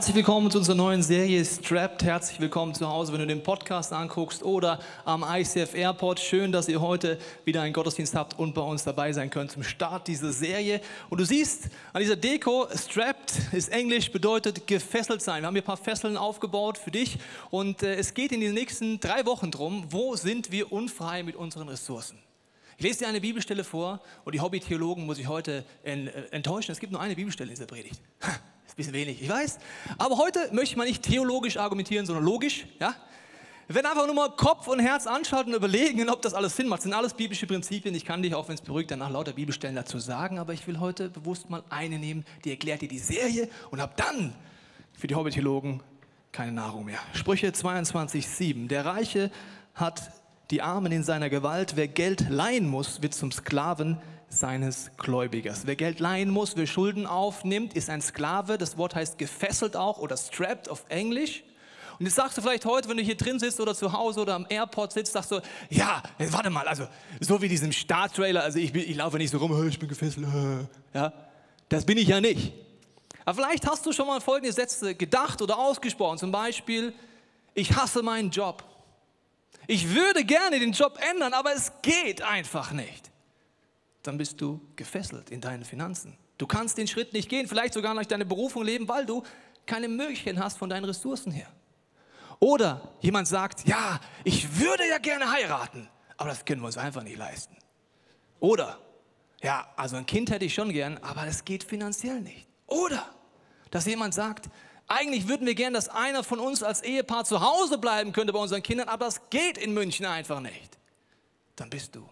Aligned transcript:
Herzlich 0.00 0.16
willkommen 0.16 0.50
zu 0.50 0.56
unserer 0.56 0.76
neuen 0.76 1.02
Serie 1.02 1.44
Strapped. 1.44 2.02
Herzlich 2.02 2.40
willkommen 2.40 2.72
zu 2.74 2.88
Hause, 2.88 3.12
wenn 3.12 3.20
du 3.20 3.26
den 3.26 3.42
Podcast 3.42 3.92
anguckst 3.92 4.42
oder 4.42 4.80
am 5.04 5.22
ICF 5.28 5.74
Airport. 5.74 6.20
Schön, 6.20 6.52
dass 6.52 6.68
ihr 6.68 6.80
heute 6.80 7.18
wieder 7.44 7.60
einen 7.60 7.74
Gottesdienst 7.74 8.14
habt 8.14 8.38
und 8.38 8.54
bei 8.54 8.62
uns 8.62 8.82
dabei 8.82 9.12
sein 9.12 9.28
könnt 9.28 9.50
zum 9.50 9.62
Start 9.62 10.08
dieser 10.08 10.32
Serie. 10.32 10.80
Und 11.10 11.20
du 11.20 11.26
siehst 11.26 11.68
an 11.92 12.00
dieser 12.00 12.16
Deko, 12.16 12.66
Strapped 12.74 13.52
ist 13.52 13.70
Englisch, 13.70 14.10
bedeutet 14.10 14.66
gefesselt 14.66 15.20
sein. 15.20 15.42
Wir 15.42 15.48
haben 15.48 15.54
hier 15.54 15.62
ein 15.62 15.66
paar 15.66 15.76
Fesseln 15.76 16.16
aufgebaut 16.16 16.78
für 16.78 16.90
dich 16.90 17.18
und 17.50 17.82
äh, 17.82 17.96
es 17.96 18.14
geht 18.14 18.32
in 18.32 18.40
den 18.40 18.54
nächsten 18.54 19.00
drei 19.00 19.26
Wochen 19.26 19.50
drum, 19.50 19.84
wo 19.90 20.16
sind 20.16 20.50
wir 20.50 20.72
unfrei 20.72 21.22
mit 21.22 21.36
unseren 21.36 21.68
Ressourcen. 21.68 22.18
Ich 22.78 22.84
lese 22.84 23.00
dir 23.00 23.08
eine 23.08 23.20
Bibelstelle 23.20 23.64
vor 23.64 24.00
und 24.24 24.34
die 24.34 24.40
Hobby-Theologen 24.40 25.04
muss 25.04 25.18
ich 25.18 25.28
heute 25.28 25.62
äh, 25.84 26.06
enttäuschen. 26.30 26.72
Es 26.72 26.80
gibt 26.80 26.90
nur 26.90 27.02
eine 27.02 27.16
Bibelstelle 27.16 27.50
in 27.50 27.54
dieser 27.54 27.66
Predigt. 27.66 28.00
Bisschen 28.80 28.94
wenig, 28.94 29.20
ich 29.20 29.28
weiß. 29.28 29.58
Aber 29.98 30.16
heute 30.16 30.48
möchte 30.52 30.78
mal 30.78 30.86
nicht 30.86 31.02
theologisch 31.02 31.58
argumentieren, 31.58 32.06
sondern 32.06 32.24
logisch. 32.24 32.64
Ja? 32.80 32.94
Wir 33.66 33.74
werden 33.74 33.88
einfach 33.88 34.06
nur 34.06 34.14
mal 34.14 34.30
Kopf 34.30 34.68
und 34.68 34.78
Herz 34.78 35.06
anschauen 35.06 35.48
und 35.48 35.52
überlegen, 35.52 36.08
ob 36.08 36.22
das 36.22 36.32
alles 36.32 36.56
Sinn 36.56 36.66
macht. 36.66 36.78
Das 36.78 36.84
sind 36.84 36.94
alles 36.94 37.12
biblische 37.12 37.46
Prinzipien. 37.46 37.94
Ich 37.94 38.06
kann 38.06 38.22
dich, 38.22 38.34
auch 38.34 38.48
wenn 38.48 38.54
es 38.54 38.62
beruhigt, 38.62 38.90
danach 38.90 39.10
lauter 39.10 39.34
Bibelstellen 39.34 39.76
dazu 39.76 39.98
sagen. 39.98 40.38
Aber 40.38 40.54
ich 40.54 40.66
will 40.66 40.80
heute 40.80 41.10
bewusst 41.10 41.50
mal 41.50 41.62
eine 41.68 41.98
nehmen, 41.98 42.24
die 42.46 42.52
erklärt 42.52 42.80
dir 42.80 42.88
die 42.88 42.98
Serie 42.98 43.50
und 43.70 43.82
habe 43.82 43.92
dann 43.96 44.32
für 44.94 45.08
die 45.08 45.14
Hobby-Theologen 45.14 45.82
keine 46.32 46.52
Nahrung 46.52 46.86
mehr. 46.86 47.00
Sprüche 47.12 47.52
22, 47.52 48.26
7. 48.26 48.68
Der 48.68 48.86
Reiche 48.86 49.30
hat 49.74 50.10
die 50.50 50.62
Armen 50.62 50.90
in 50.90 51.04
seiner 51.04 51.28
Gewalt. 51.28 51.76
Wer 51.76 51.88
Geld 51.88 52.30
leihen 52.30 52.66
muss, 52.66 53.02
wird 53.02 53.12
zum 53.12 53.30
Sklaven 53.30 53.98
seines 54.30 54.92
Gläubigers. 54.96 55.66
Wer 55.66 55.76
Geld 55.76 56.00
leihen 56.00 56.30
muss, 56.30 56.56
wer 56.56 56.66
Schulden 56.66 57.06
aufnimmt, 57.06 57.74
ist 57.74 57.90
ein 57.90 58.00
Sklave. 58.00 58.56
Das 58.56 58.78
Wort 58.78 58.94
heißt 58.94 59.18
gefesselt 59.18 59.76
auch 59.76 59.98
oder 59.98 60.16
strapped 60.16 60.70
auf 60.70 60.84
Englisch. 60.88 61.42
Und 61.98 62.06
jetzt 62.06 62.14
sagst 62.14 62.38
du 62.38 62.42
vielleicht 62.42 62.64
heute, 62.64 62.88
wenn 62.88 62.96
du 62.96 63.02
hier 63.02 63.16
drin 63.16 63.38
sitzt 63.38 63.60
oder 63.60 63.74
zu 63.74 63.92
Hause 63.92 64.20
oder 64.20 64.34
am 64.34 64.46
Airport 64.48 64.92
sitzt, 64.92 65.12
sagst 65.12 65.32
du, 65.32 65.40
ja, 65.68 66.02
warte 66.18 66.48
mal, 66.48 66.66
also 66.66 66.86
so 67.18 67.42
wie 67.42 67.48
diesem 67.48 67.72
Star-Trailer, 67.72 68.42
also 68.42 68.58
ich, 68.58 68.74
ich 68.74 68.96
laufe 68.96 69.18
nicht 69.18 69.30
so 69.30 69.36
rum, 69.36 69.68
ich 69.68 69.78
bin 69.78 69.88
gefesselt, 69.88 70.26
ja, 70.94 71.12
das 71.68 71.84
bin 71.84 71.98
ich 71.98 72.08
ja 72.08 72.20
nicht. 72.20 72.54
Aber 73.26 73.34
vielleicht 73.34 73.66
hast 73.68 73.84
du 73.84 73.92
schon 73.92 74.06
mal 74.06 74.20
folgende 74.22 74.52
Sätze 74.52 74.94
gedacht 74.94 75.42
oder 75.42 75.58
ausgesprochen, 75.58 76.16
zum 76.16 76.32
Beispiel, 76.32 76.94
ich 77.52 77.76
hasse 77.76 78.02
meinen 78.02 78.30
Job. 78.30 78.64
Ich 79.66 79.94
würde 79.94 80.24
gerne 80.24 80.58
den 80.58 80.72
Job 80.72 80.98
ändern, 81.10 81.34
aber 81.34 81.52
es 81.54 81.70
geht 81.82 82.22
einfach 82.22 82.72
nicht 82.72 83.09
dann 84.02 84.18
bist 84.18 84.40
du 84.40 84.60
gefesselt 84.76 85.30
in 85.30 85.40
deinen 85.40 85.64
Finanzen. 85.64 86.16
Du 86.38 86.46
kannst 86.46 86.78
den 86.78 86.88
Schritt 86.88 87.12
nicht 87.12 87.28
gehen, 87.28 87.46
vielleicht 87.46 87.74
sogar 87.74 87.92
nach 87.94 88.06
deiner 88.06 88.24
Berufung 88.24 88.64
leben, 88.64 88.88
weil 88.88 89.04
du 89.04 89.22
keine 89.66 89.88
Möglichkeiten 89.88 90.42
hast 90.42 90.58
von 90.58 90.70
deinen 90.70 90.84
Ressourcen 90.84 91.32
her. 91.32 91.48
Oder 92.38 92.94
jemand 93.00 93.28
sagt, 93.28 93.68
ja, 93.68 94.00
ich 94.24 94.58
würde 94.58 94.88
ja 94.88 94.98
gerne 94.98 95.30
heiraten, 95.30 95.88
aber 96.16 96.30
das 96.30 96.44
können 96.44 96.62
wir 96.62 96.66
uns 96.66 96.78
einfach 96.78 97.02
nicht 97.02 97.18
leisten. 97.18 97.56
Oder, 98.40 98.78
ja, 99.42 99.68
also 99.76 99.96
ein 99.96 100.06
Kind 100.06 100.30
hätte 100.30 100.46
ich 100.46 100.54
schon 100.54 100.72
gern, 100.72 100.96
aber 100.98 101.26
das 101.26 101.44
geht 101.44 101.62
finanziell 101.62 102.20
nicht. 102.20 102.48
Oder, 102.66 103.04
dass 103.70 103.84
jemand 103.84 104.14
sagt, 104.14 104.48
eigentlich 104.86 105.28
würden 105.28 105.46
wir 105.46 105.54
gern, 105.54 105.74
dass 105.74 105.90
einer 105.90 106.24
von 106.24 106.40
uns 106.40 106.62
als 106.62 106.82
Ehepaar 106.82 107.24
zu 107.24 107.42
Hause 107.42 107.76
bleiben 107.76 108.12
könnte 108.12 108.32
bei 108.32 108.38
unseren 108.38 108.62
Kindern, 108.62 108.88
aber 108.88 109.04
das 109.04 109.28
geht 109.28 109.58
in 109.58 109.74
München 109.74 110.06
einfach 110.06 110.40
nicht. 110.40 110.78
Dann 111.54 111.68
bist 111.68 111.94
du 111.94 112.08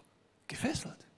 gefesselt. 0.47 1.08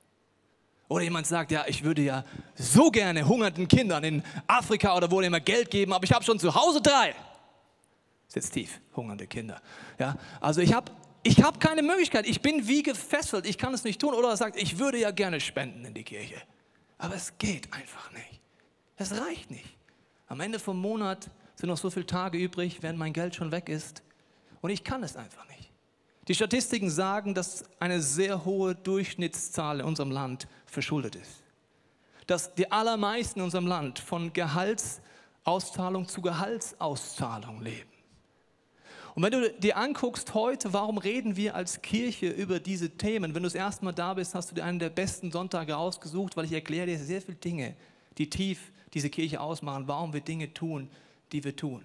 Oder 0.91 1.05
jemand 1.05 1.25
sagt, 1.25 1.51
ja, 1.51 1.63
ich 1.69 1.85
würde 1.85 2.01
ja 2.01 2.25
so 2.53 2.91
gerne 2.91 3.25
hungernden 3.25 3.65
Kindern 3.65 4.03
in 4.03 4.23
Afrika 4.45 4.93
oder 4.93 5.09
wo 5.09 5.21
immer 5.21 5.39
Geld 5.39 5.71
geben, 5.71 5.93
aber 5.93 6.03
ich 6.03 6.11
habe 6.11 6.25
schon 6.25 6.37
zu 6.37 6.53
Hause 6.53 6.81
drei. 6.81 7.15
Sitzt 8.27 8.51
tief, 8.51 8.81
hungernde 8.93 9.25
Kinder. 9.25 9.61
Ja, 9.97 10.17
also 10.41 10.59
ich 10.59 10.73
habe 10.73 10.91
ich 11.23 11.41
hab 11.41 11.61
keine 11.61 11.81
Möglichkeit, 11.81 12.27
ich 12.27 12.41
bin 12.41 12.67
wie 12.67 12.83
gefesselt, 12.83 13.45
ich 13.45 13.57
kann 13.57 13.73
es 13.73 13.85
nicht 13.85 14.01
tun. 14.01 14.13
Oder 14.13 14.31
er 14.31 14.35
sagt, 14.37 14.61
ich 14.61 14.79
würde 14.79 14.99
ja 14.99 15.11
gerne 15.11 15.39
spenden 15.39 15.85
in 15.85 15.93
die 15.93 16.03
Kirche. 16.03 16.41
Aber 16.97 17.15
es 17.15 17.37
geht 17.37 17.71
einfach 17.71 18.11
nicht. 18.11 18.41
Es 18.97 19.17
reicht 19.17 19.49
nicht. 19.49 19.77
Am 20.27 20.41
Ende 20.41 20.59
vom 20.59 20.77
Monat 20.77 21.29
sind 21.55 21.69
noch 21.69 21.77
so 21.77 21.89
viele 21.89 22.05
Tage 22.05 22.37
übrig, 22.37 22.83
wenn 22.83 22.97
mein 22.97 23.13
Geld 23.13 23.33
schon 23.33 23.53
weg 23.53 23.69
ist. 23.69 24.03
Und 24.59 24.71
ich 24.71 24.83
kann 24.83 25.03
es 25.03 25.15
einfach 25.15 25.47
nicht. 25.47 25.71
Die 26.27 26.35
Statistiken 26.35 26.89
sagen, 26.89 27.33
dass 27.33 27.63
eine 27.79 28.01
sehr 28.01 28.45
hohe 28.45 28.75
Durchschnittszahl 28.75 29.79
in 29.79 29.85
unserem 29.85 30.11
Land 30.11 30.47
verschuldet 30.71 31.15
ist. 31.15 31.43
Dass 32.27 32.55
die 32.55 32.71
allermeisten 32.71 33.39
in 33.39 33.45
unserem 33.45 33.67
Land 33.67 33.99
von 33.99 34.33
Gehaltsauszahlung 34.33 36.07
zu 36.07 36.21
Gehaltsauszahlung 36.21 37.61
leben. 37.61 37.89
Und 39.13 39.23
wenn 39.23 39.31
du 39.33 39.51
dir 39.51 39.75
anguckst 39.75 40.33
heute, 40.33 40.71
warum 40.71 40.97
reden 40.97 41.35
wir 41.35 41.53
als 41.55 41.81
Kirche 41.81 42.29
über 42.29 42.59
diese 42.59 42.91
Themen? 42.91 43.35
Wenn 43.35 43.43
du 43.43 43.47
das 43.47 43.55
erste 43.55 43.83
Mal 43.83 43.91
da 43.91 44.13
bist, 44.13 44.33
hast 44.33 44.51
du 44.51 44.55
dir 44.55 44.63
einen 44.63 44.79
der 44.79 44.89
besten 44.89 45.31
Sonntage 45.31 45.75
ausgesucht, 45.75 46.37
weil 46.37 46.45
ich 46.45 46.53
erkläre 46.53 46.85
dir 46.85 46.97
sehr 46.97 47.21
viele 47.21 47.35
Dinge, 47.35 47.75
die 48.17 48.29
tief 48.29 48.71
diese 48.93 49.09
Kirche 49.09 49.41
ausmachen, 49.41 49.87
warum 49.87 50.13
wir 50.13 50.21
Dinge 50.21 50.53
tun, 50.53 50.89
die 51.33 51.43
wir 51.43 51.55
tun. 51.55 51.83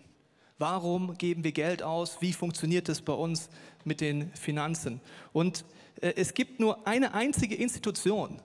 Warum 0.58 1.18
geben 1.18 1.44
wir 1.44 1.52
Geld 1.52 1.82
aus? 1.82 2.20
Wie 2.20 2.32
funktioniert 2.32 2.88
das 2.88 3.02
bei 3.02 3.12
uns 3.12 3.50
mit 3.84 4.00
den 4.00 4.32
Finanzen? 4.32 5.00
Und 5.32 5.64
äh, 6.00 6.14
es 6.16 6.32
gibt 6.32 6.60
nur 6.60 6.86
eine 6.86 7.12
einzige 7.12 7.56
Institution, 7.56 8.40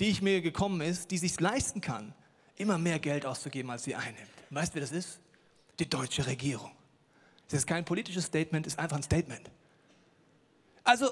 die 0.00 0.06
ich 0.06 0.22
mir 0.22 0.40
gekommen 0.40 0.80
ist, 0.80 1.10
die 1.10 1.18
sich 1.18 1.38
leisten 1.40 1.80
kann, 1.80 2.14
immer 2.56 2.78
mehr 2.78 2.98
Geld 2.98 3.26
auszugeben, 3.26 3.70
als 3.70 3.84
sie 3.84 3.94
einnimmt. 3.94 4.28
weißt 4.50 4.72
du, 4.72 4.74
wer 4.76 4.82
das 4.82 4.92
ist? 4.92 5.20
Die 5.78 5.88
deutsche 5.88 6.26
Regierung. 6.26 6.70
Das 7.48 7.60
ist 7.60 7.66
kein 7.66 7.84
politisches 7.84 8.24
Statement, 8.24 8.66
ist 8.66 8.78
einfach 8.78 8.96
ein 8.96 9.02
Statement. 9.02 9.50
Also, 10.82 11.10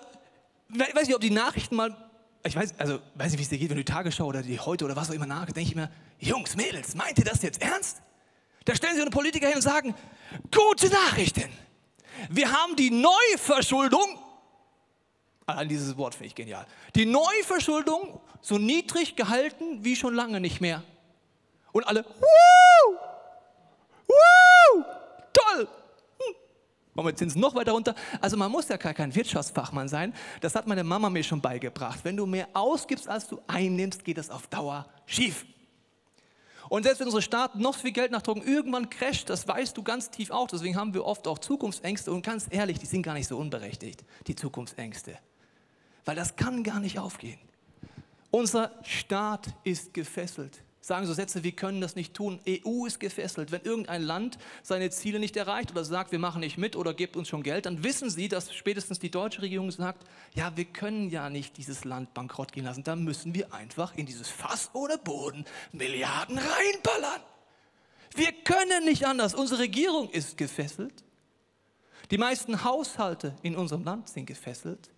ich 0.73 0.79
weiß 0.79 1.07
nicht, 1.07 1.15
ob 1.15 1.21
die 1.21 1.31
Nachrichten 1.31 1.77
mal, 1.77 1.97
ich 2.45 2.57
weiß, 2.57 2.75
also, 2.79 3.01
weiß 3.15 3.33
nicht, 3.33 3.39
wie 3.39 3.43
es 3.43 3.49
dir 3.49 3.59
geht, 3.59 3.71
wenn 3.71 3.77
du 3.77 3.85
die 3.85 3.93
Tagesschau 3.93 4.27
oder 4.27 4.43
die 4.43 4.59
heute 4.59 4.85
oder 4.85 4.97
was 4.97 5.11
auch 5.11 5.15
immer 5.15 5.27
nach, 5.27 5.47
denke 5.47 5.61
ich 5.61 5.75
mir, 5.75 5.91
Jungs, 6.19 6.57
Mädels, 6.57 6.95
meint 6.95 7.19
ihr 7.19 7.25
das 7.25 7.43
jetzt 7.43 7.61
ernst? 7.61 8.03
Da 8.65 8.75
stellen 8.75 8.95
sich 8.95 9.03
eine 9.03 9.11
Politiker 9.11 9.47
hin 9.49 9.57
und 9.57 9.63
sagen, 9.63 9.95
gute 10.55 10.89
Nachrichten. 10.89 11.51
Wir 12.31 12.53
haben 12.53 12.77
die 12.77 12.91
Neuverschuldung, 12.91 14.19
allein 15.47 15.69
dieses 15.69 15.97
Wort 15.97 16.15
finde 16.15 16.29
ich 16.29 16.35
genial, 16.35 16.67
die 16.95 17.07
Neuverschuldung 17.07 18.21
so 18.41 18.59
niedrig 18.59 19.17
gehalten 19.17 19.85
wie 19.85 19.97
schon 19.97 20.15
lange 20.15 20.41
nicht 20.41 20.61
mehr. 20.61 20.83
Und 21.73 21.87
alle, 21.87 22.05
wuh, 22.05 22.97
wuh, 24.09 24.85
toll. 25.33 25.69
Hm. 26.19 26.35
Machen 26.95 27.07
wir 27.07 27.17
Zinsen 27.17 27.41
noch 27.41 27.55
weiter 27.55 27.73
runter. 27.73 27.95
Also 28.21 28.37
man 28.37 28.51
muss 28.51 28.69
ja 28.69 28.77
kein 28.77 29.15
Wirtschaftsfachmann 29.15 29.89
sein. 29.89 30.15
Das 30.41 30.55
hat 30.55 30.67
meine 30.67 30.85
Mama 30.85 31.09
mir 31.09 31.25
schon 31.25 31.41
beigebracht. 31.41 32.01
Wenn 32.03 32.17
du 32.17 32.27
mehr 32.27 32.49
ausgibst, 32.53 33.09
als 33.09 33.27
du 33.27 33.41
einnimmst, 33.47 34.05
geht 34.05 34.19
das 34.19 34.29
auf 34.29 34.47
Dauer 34.49 34.87
schief. 35.07 35.47
Und 36.69 36.85
selbst 36.85 37.01
wenn 37.01 37.07
unsere 37.07 37.23
Staaten 37.23 37.61
noch 37.61 37.75
so 37.75 37.81
viel 37.81 37.93
Geld 37.93 38.13
nachdrucken, 38.13 38.43
irgendwann 38.43 38.89
crasht, 38.89 39.29
das 39.29 39.47
weißt 39.47 39.77
du 39.77 39.83
ganz 39.83 40.11
tief 40.11 40.31
auch. 40.31 40.47
Deswegen 40.47 40.77
haben 40.77 40.95
wir 40.95 41.05
oft 41.05 41.27
auch 41.27 41.39
Zukunftsängste. 41.39 42.11
Und 42.13 42.25
ganz 42.25 42.47
ehrlich, 42.49 42.79
die 42.79 42.87
sind 42.87 43.03
gar 43.03 43.15
nicht 43.15 43.29
so 43.29 43.37
unberechtigt, 43.37 44.05
die 44.27 44.35
Zukunftsängste. 44.35 45.19
Weil 46.05 46.17
das 46.17 46.37
kann 46.37 46.65
gar 46.65 46.81
nicht 46.81 46.99
aufgehen. 46.99 47.39
Unser 48.31 48.73
Staat 48.83 49.55
ist 49.65 49.95
gefesselt 49.95 50.63
sagen 50.83 51.07
so 51.07 51.15
Sätze, 51.15 51.45
wir 51.45 51.53
können 51.53 51.81
das 51.81 51.95
nicht 51.95 52.13
tun. 52.13 52.41
EU 52.47 52.87
ist 52.87 52.99
gefesselt. 52.99 53.53
Wenn 53.53 53.63
irgendein 53.63 54.03
Land 54.03 54.39
seine 54.63 54.91
Ziele 54.91 55.21
nicht 55.21 55.37
erreicht 55.37 55.71
oder 55.71 55.85
sagt, 55.85 56.11
wir 56.11 56.19
machen 56.19 56.41
nicht 56.41 56.59
mit 56.59 56.75
oder 56.75 56.93
gebt 56.93 57.17
uns 57.17 57.29
schon 57.29 57.45
Geld, 57.45 57.67
dann 57.67 57.85
wissen 57.85 58.11
sie, 58.11 58.29
dass 58.29 58.53
spätestens 58.53 58.99
die 58.99 59.11
deutsche 59.11 59.43
Regierung 59.43 59.71
sagt, 59.71 60.05
ja, 60.35 60.57
wir 60.57 60.65
können 60.65 61.09
ja 61.09 61.31
nicht 61.31 61.57
dieses 61.57 61.85
Land 61.85 62.13
bankrott 62.15 62.53
gehen 62.53 62.65
lassen. 62.65 62.83
Da 62.83 62.97
müssen 62.97 63.33
wir 63.33 63.55
einfach 63.55 63.97
in 63.97 64.07
dieses 64.07 64.29
Fass 64.29 64.71
ohne 64.73 64.99
Boden 64.99 65.45
Milliarden 65.71 66.37
reinballern. 66.37 67.21
Wir 68.15 68.33
können 68.33 68.85
nicht 68.85 69.07
anders. 69.07 69.35
Unsere 69.35 69.61
Regierung 69.61 70.11
ist 70.11 70.37
gefesselt. 70.37 71.05
Die 72.11 72.19
meisten 72.19 72.65
Haushalte 72.65 73.37
in 73.43 73.57
unserem 73.57 73.85
Land 73.85 74.09
sind 74.09 74.27
gefesselt. 74.27 74.91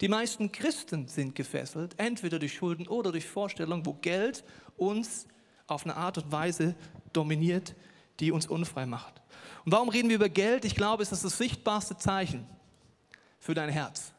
Die 0.00 0.08
meisten 0.08 0.52
Christen 0.52 1.08
sind 1.08 1.34
gefesselt, 1.34 1.94
entweder 1.96 2.38
durch 2.38 2.54
Schulden 2.54 2.86
oder 2.86 3.12
durch 3.12 3.26
Vorstellungen, 3.26 3.86
wo 3.86 3.94
Geld 3.94 4.44
uns 4.76 5.26
auf 5.66 5.84
eine 5.84 5.96
Art 5.96 6.18
und 6.18 6.30
Weise 6.30 6.74
dominiert, 7.12 7.74
die 8.20 8.30
uns 8.30 8.46
unfrei 8.46 8.86
macht. 8.86 9.22
Und 9.64 9.72
warum 9.72 9.88
reden 9.88 10.08
wir 10.08 10.16
über 10.16 10.28
Geld? 10.28 10.64
Ich 10.64 10.74
glaube, 10.74 11.02
es 11.02 11.12
ist 11.12 11.24
das 11.24 11.38
sichtbarste 11.38 11.96
Zeichen 11.96 12.46
für 13.38 13.54
dein 13.54 13.70
Herz. 13.70 14.12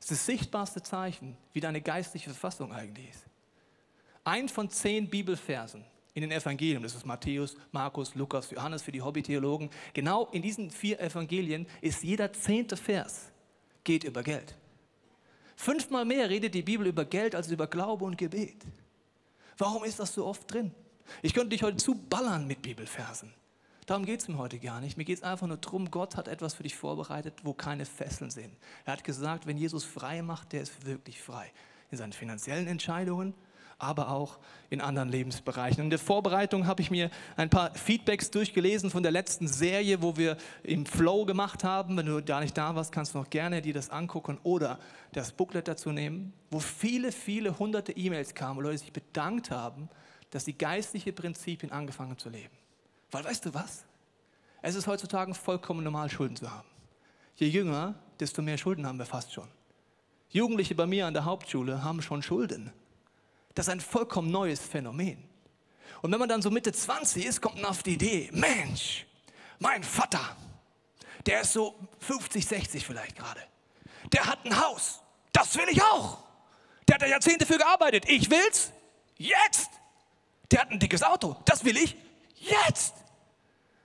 Es 0.00 0.06
ist 0.06 0.12
das 0.12 0.26
sichtbarste 0.26 0.82
Zeichen, 0.82 1.36
wie 1.52 1.60
deine 1.60 1.80
geistliche 1.80 2.30
Verfassung 2.30 2.72
eigentlich 2.72 3.10
ist. 3.10 3.24
Ein 4.24 4.48
von 4.48 4.68
zehn 4.68 5.08
Bibelversen 5.08 5.84
in 6.14 6.22
den 6.22 6.32
Evangelien, 6.32 6.82
das 6.82 6.94
ist 6.94 7.06
Matthäus, 7.06 7.56
Markus, 7.70 8.14
Lukas, 8.14 8.50
Johannes 8.50 8.82
für 8.82 8.92
die 8.92 9.02
Hobbytheologen, 9.02 9.70
genau 9.94 10.26
in 10.32 10.42
diesen 10.42 10.70
vier 10.70 11.00
Evangelien 11.00 11.66
ist 11.80 12.02
jeder 12.02 12.32
zehnte 12.32 12.76
Vers 12.76 13.30
geht 13.84 14.04
über 14.04 14.22
Geld. 14.22 14.56
Fünfmal 15.60 16.06
mehr 16.06 16.30
redet 16.30 16.54
die 16.54 16.62
Bibel 16.62 16.86
über 16.86 17.04
Geld 17.04 17.34
als 17.34 17.50
über 17.50 17.66
Glaube 17.66 18.06
und 18.06 18.16
Gebet. 18.16 18.64
Warum 19.58 19.84
ist 19.84 20.00
das 20.00 20.14
so 20.14 20.24
oft 20.24 20.50
drin? 20.50 20.72
Ich 21.20 21.34
könnte 21.34 21.50
dich 21.50 21.62
heute 21.62 21.76
zuballern 21.76 22.46
mit 22.46 22.62
Bibelversen. 22.62 23.34
Darum 23.84 24.06
geht 24.06 24.20
es 24.20 24.28
mir 24.28 24.38
heute 24.38 24.58
gar 24.58 24.80
nicht. 24.80 24.96
Mir 24.96 25.04
geht 25.04 25.18
es 25.18 25.22
einfach 25.22 25.46
nur 25.46 25.58
darum, 25.58 25.90
Gott 25.90 26.16
hat 26.16 26.28
etwas 26.28 26.54
für 26.54 26.62
dich 26.62 26.76
vorbereitet, 26.76 27.34
wo 27.42 27.52
keine 27.52 27.84
Fesseln 27.84 28.30
sind. 28.30 28.56
Er 28.86 28.94
hat 28.94 29.04
gesagt, 29.04 29.46
wenn 29.46 29.58
Jesus 29.58 29.84
frei 29.84 30.22
macht, 30.22 30.54
der 30.54 30.62
ist 30.62 30.86
wirklich 30.86 31.20
frei. 31.20 31.52
In 31.90 31.98
seinen 31.98 32.14
finanziellen 32.14 32.66
Entscheidungen, 32.66 33.34
aber 33.82 34.10
auch 34.10 34.38
in 34.68 34.80
anderen 34.80 35.08
Lebensbereichen. 35.08 35.82
In 35.84 35.90
der 35.90 35.98
Vorbereitung 35.98 36.66
habe 36.66 36.82
ich 36.82 36.90
mir 36.90 37.10
ein 37.36 37.50
paar 37.50 37.74
Feedbacks 37.74 38.30
durchgelesen 38.30 38.90
von 38.90 39.02
der 39.02 39.12
letzten 39.12 39.48
Serie, 39.48 40.02
wo 40.02 40.16
wir 40.16 40.36
im 40.62 40.86
Flow 40.86 41.24
gemacht 41.24 41.64
haben. 41.64 41.96
Wenn 41.96 42.06
du 42.06 42.22
gar 42.22 42.40
nicht 42.40 42.56
da 42.56 42.74
warst, 42.74 42.92
kannst 42.92 43.14
du 43.14 43.18
noch 43.18 43.30
gerne 43.30 43.62
dir 43.62 43.74
das 43.74 43.90
angucken 43.90 44.38
oder 44.42 44.78
das 45.12 45.32
Booklet 45.32 45.66
dazu 45.68 45.90
nehmen, 45.90 46.32
wo 46.50 46.60
viele, 46.60 47.12
viele 47.12 47.58
hunderte 47.58 47.92
E-Mails 47.92 48.34
kamen, 48.34 48.58
wo 48.58 48.60
Leute 48.62 48.78
sich 48.78 48.92
bedankt 48.92 49.50
haben, 49.50 49.88
dass 50.30 50.44
sie 50.44 50.52
geistliche 50.52 51.12
Prinzipien 51.12 51.72
angefangen 51.72 52.16
zu 52.16 52.28
leben. 52.28 52.54
Weil 53.10 53.24
weißt 53.24 53.46
du 53.46 53.54
was? 53.54 53.84
Es 54.62 54.74
ist 54.74 54.86
heutzutage 54.86 55.34
vollkommen 55.34 55.82
normal, 55.82 56.10
Schulden 56.10 56.36
zu 56.36 56.50
haben. 56.50 56.68
Je 57.36 57.48
jünger, 57.48 57.94
desto 58.20 58.42
mehr 58.42 58.58
Schulden 58.58 58.86
haben 58.86 58.98
wir 58.98 59.06
fast 59.06 59.32
schon. 59.32 59.48
Jugendliche 60.28 60.74
bei 60.74 60.86
mir 60.86 61.06
an 61.06 61.14
der 61.14 61.24
Hauptschule 61.24 61.82
haben 61.82 62.02
schon 62.02 62.22
Schulden. 62.22 62.72
Das 63.54 63.66
ist 63.66 63.72
ein 63.72 63.80
vollkommen 63.80 64.30
neues 64.30 64.60
Phänomen. 64.60 65.28
Und 66.02 66.12
wenn 66.12 66.18
man 66.18 66.28
dann 66.28 66.42
so 66.42 66.50
Mitte 66.50 66.72
20 66.72 67.24
ist, 67.26 67.40
kommt 67.40 67.56
man 67.56 67.66
auf 67.66 67.82
die 67.82 67.94
Idee, 67.94 68.30
Mensch, 68.32 69.06
mein 69.58 69.82
Vater, 69.82 70.36
der 71.26 71.42
ist 71.42 71.52
so 71.52 71.74
50, 72.00 72.46
60 72.46 72.86
vielleicht 72.86 73.16
gerade. 73.16 73.40
Der 74.12 74.26
hat 74.26 74.44
ein 74.44 74.58
Haus. 74.58 75.00
Das 75.32 75.56
will 75.56 75.68
ich 75.70 75.82
auch. 75.82 76.24
Der 76.88 76.94
hat 76.94 77.02
da 77.02 77.06
Jahrzehnte 77.06 77.46
für 77.46 77.58
gearbeitet. 77.58 78.04
Ich 78.08 78.30
will's 78.30 78.72
jetzt. 79.16 79.70
Der 80.50 80.62
hat 80.62 80.70
ein 80.70 80.78
dickes 80.78 81.02
Auto. 81.02 81.36
Das 81.44 81.64
will 81.64 81.76
ich 81.76 81.96
jetzt. 82.36 82.94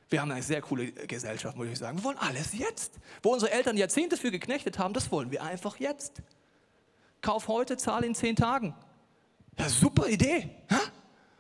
Wir 0.10 0.22
haben 0.22 0.32
eine 0.32 0.42
sehr 0.42 0.62
coole 0.62 0.92
Gesellschaft, 0.92 1.58
muss 1.58 1.68
ich 1.68 1.78
sagen. 1.78 1.98
Wir 1.98 2.04
wollen 2.04 2.18
alles 2.18 2.54
jetzt. 2.54 2.94
Wo 3.22 3.34
unsere 3.34 3.52
Eltern 3.52 3.76
Jahrzehnte 3.76 4.18
für 4.18 4.32
geknechtet 4.32 4.80
haben, 4.80 4.94
das 4.94 5.12
wollen 5.12 5.32
wir 5.32 5.44
einfach 5.44 5.78
jetzt. 5.78 6.22
Kauf 7.22 7.48
heute, 7.48 7.76
zahle 7.76 8.08
in 8.08 8.16
zehn 8.16 8.36
Tagen. 8.36 8.76
Ja, 9.58 9.70
super 9.70 10.08
Idee. 10.08 10.50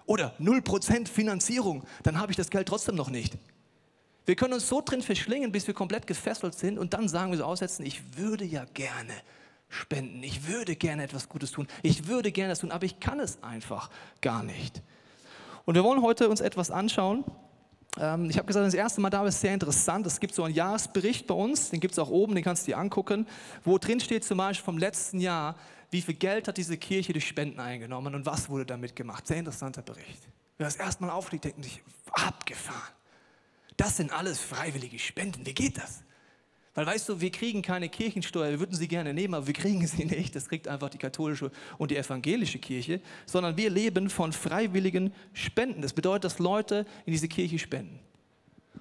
Oder 0.06 0.36
0% 0.40 1.08
Finanzierung, 1.08 1.84
dann 2.04 2.20
habe 2.20 2.32
ich 2.32 2.38
das 2.38 2.50
Geld 2.50 2.68
trotzdem 2.68 2.96
noch 2.96 3.10
nicht. 3.10 3.38
Wir 4.26 4.36
können 4.36 4.54
uns 4.54 4.68
so 4.68 4.82
drin 4.82 5.02
verschlingen, 5.02 5.52
bis 5.52 5.68
wir 5.68 5.74
komplett 5.74 6.08
gefesselt 6.08 6.56
sind 6.56 6.78
und 6.78 6.94
dann 6.94 7.08
sagen 7.08 7.32
wir 7.32 7.38
so 7.38 7.46
aussetzen, 7.46 7.86
ich 7.86 8.18
würde 8.18 8.44
ja 8.44 8.66
gerne 8.74 9.14
spenden, 9.70 10.24
ich 10.24 10.48
würde 10.48 10.76
gerne 10.76 11.04
etwas 11.04 11.30
Gutes 11.30 11.52
tun, 11.52 11.68
ich 11.84 12.08
würde 12.08 12.32
gerne 12.32 12.50
das 12.50 12.60
tun, 12.60 12.72
aber 12.72 12.86
ich 12.86 13.00
kann 13.00 13.20
es 13.20 13.42
einfach 13.44 13.90
gar 14.22 14.44
nicht. 14.44 14.82
Und 15.66 15.76
wir 15.76 15.84
wollen 15.84 16.02
heute 16.02 16.30
uns 16.30 16.42
etwas 16.42 16.72
anschauen. 16.72 17.24
Ähm, 18.00 18.30
ich 18.30 18.38
habe 18.38 18.48
gesagt, 18.48 18.66
das 18.66 18.74
erste 18.74 19.02
Mal 19.02 19.10
da 19.10 19.26
ist 19.26 19.42
sehr 19.42 19.54
interessant. 19.54 20.06
Es 20.06 20.20
gibt 20.20 20.36
so 20.36 20.44
einen 20.44 20.54
Jahresbericht 20.54 21.28
bei 21.28 21.34
uns, 21.34 21.70
den 21.70 21.80
gibt 21.80 21.94
es 21.94 22.00
auch 22.00 22.10
oben, 22.10 22.36
den 22.36 22.44
kannst 22.44 22.68
du 22.68 22.72
dir 22.72 22.78
angucken, 22.78 23.28
wo 23.64 23.78
drin 23.78 24.00
steht 24.00 24.24
zum 24.24 24.38
Beispiel 24.38 24.64
vom 24.64 24.78
letzten 24.78 25.20
Jahr, 25.20 25.56
wie 25.92 26.02
viel 26.02 26.16
Geld 26.16 26.48
hat 26.48 26.58
diese 26.58 26.78
Kirche 26.78 27.14
durch 27.14 27.28
Spenden 27.28 27.60
eingenommen 27.60 28.16
und 28.16 28.26
was 28.26 28.50
wurde 28.50 28.66
damit 28.66 28.96
gemacht. 28.96 29.28
Sehr 29.28 29.38
interessanter 29.38 29.82
Bericht. 29.82 30.28
Wer 30.58 30.68
das 30.68 30.76
erstmal 30.78 31.10
aufliegt, 31.10 31.46
denkt 31.46 31.64
sich, 31.64 31.82
abgefahren. 32.12 32.94
Das 33.78 33.98
sind 33.98 34.12
alles 34.12 34.40
freiwillige 34.40 35.00
Spenden. 35.00 35.46
Wie 35.46 35.54
geht 35.54 35.78
das? 35.78 36.04
Weil 36.74 36.86
weißt 36.86 37.08
du, 37.08 37.22
wir 37.22 37.32
kriegen 37.32 37.62
keine 37.62 37.88
Kirchensteuer, 37.88 38.52
wir 38.52 38.60
würden 38.60 38.76
sie 38.76 38.88
gerne 38.88 39.14
nehmen, 39.14 39.34
aber 39.34 39.48
wir 39.48 39.54
kriegen 39.54 39.86
sie 39.88 40.06
nicht. 40.06 40.36
Das 40.36 40.50
kriegt 40.50 40.68
einfach 40.68 40.90
die 40.90 40.98
katholische 40.98 41.52
und 41.78 41.92
die 41.92 41.98
evangelische 41.98 42.60
Kirche, 42.60 43.02
sondern 43.26 43.56
wir 43.56 43.70
leben 43.70 44.10
von 44.10 44.34
freiwilligen 44.34 45.14
Spenden. 45.34 45.82
Das 45.82 45.94
bedeutet, 45.94 46.26
dass 46.26 46.40
Leute 46.40 46.86
in 47.06 47.14
diese 47.14 47.30
Kirche 47.30 47.60
spenden. 47.60 48.00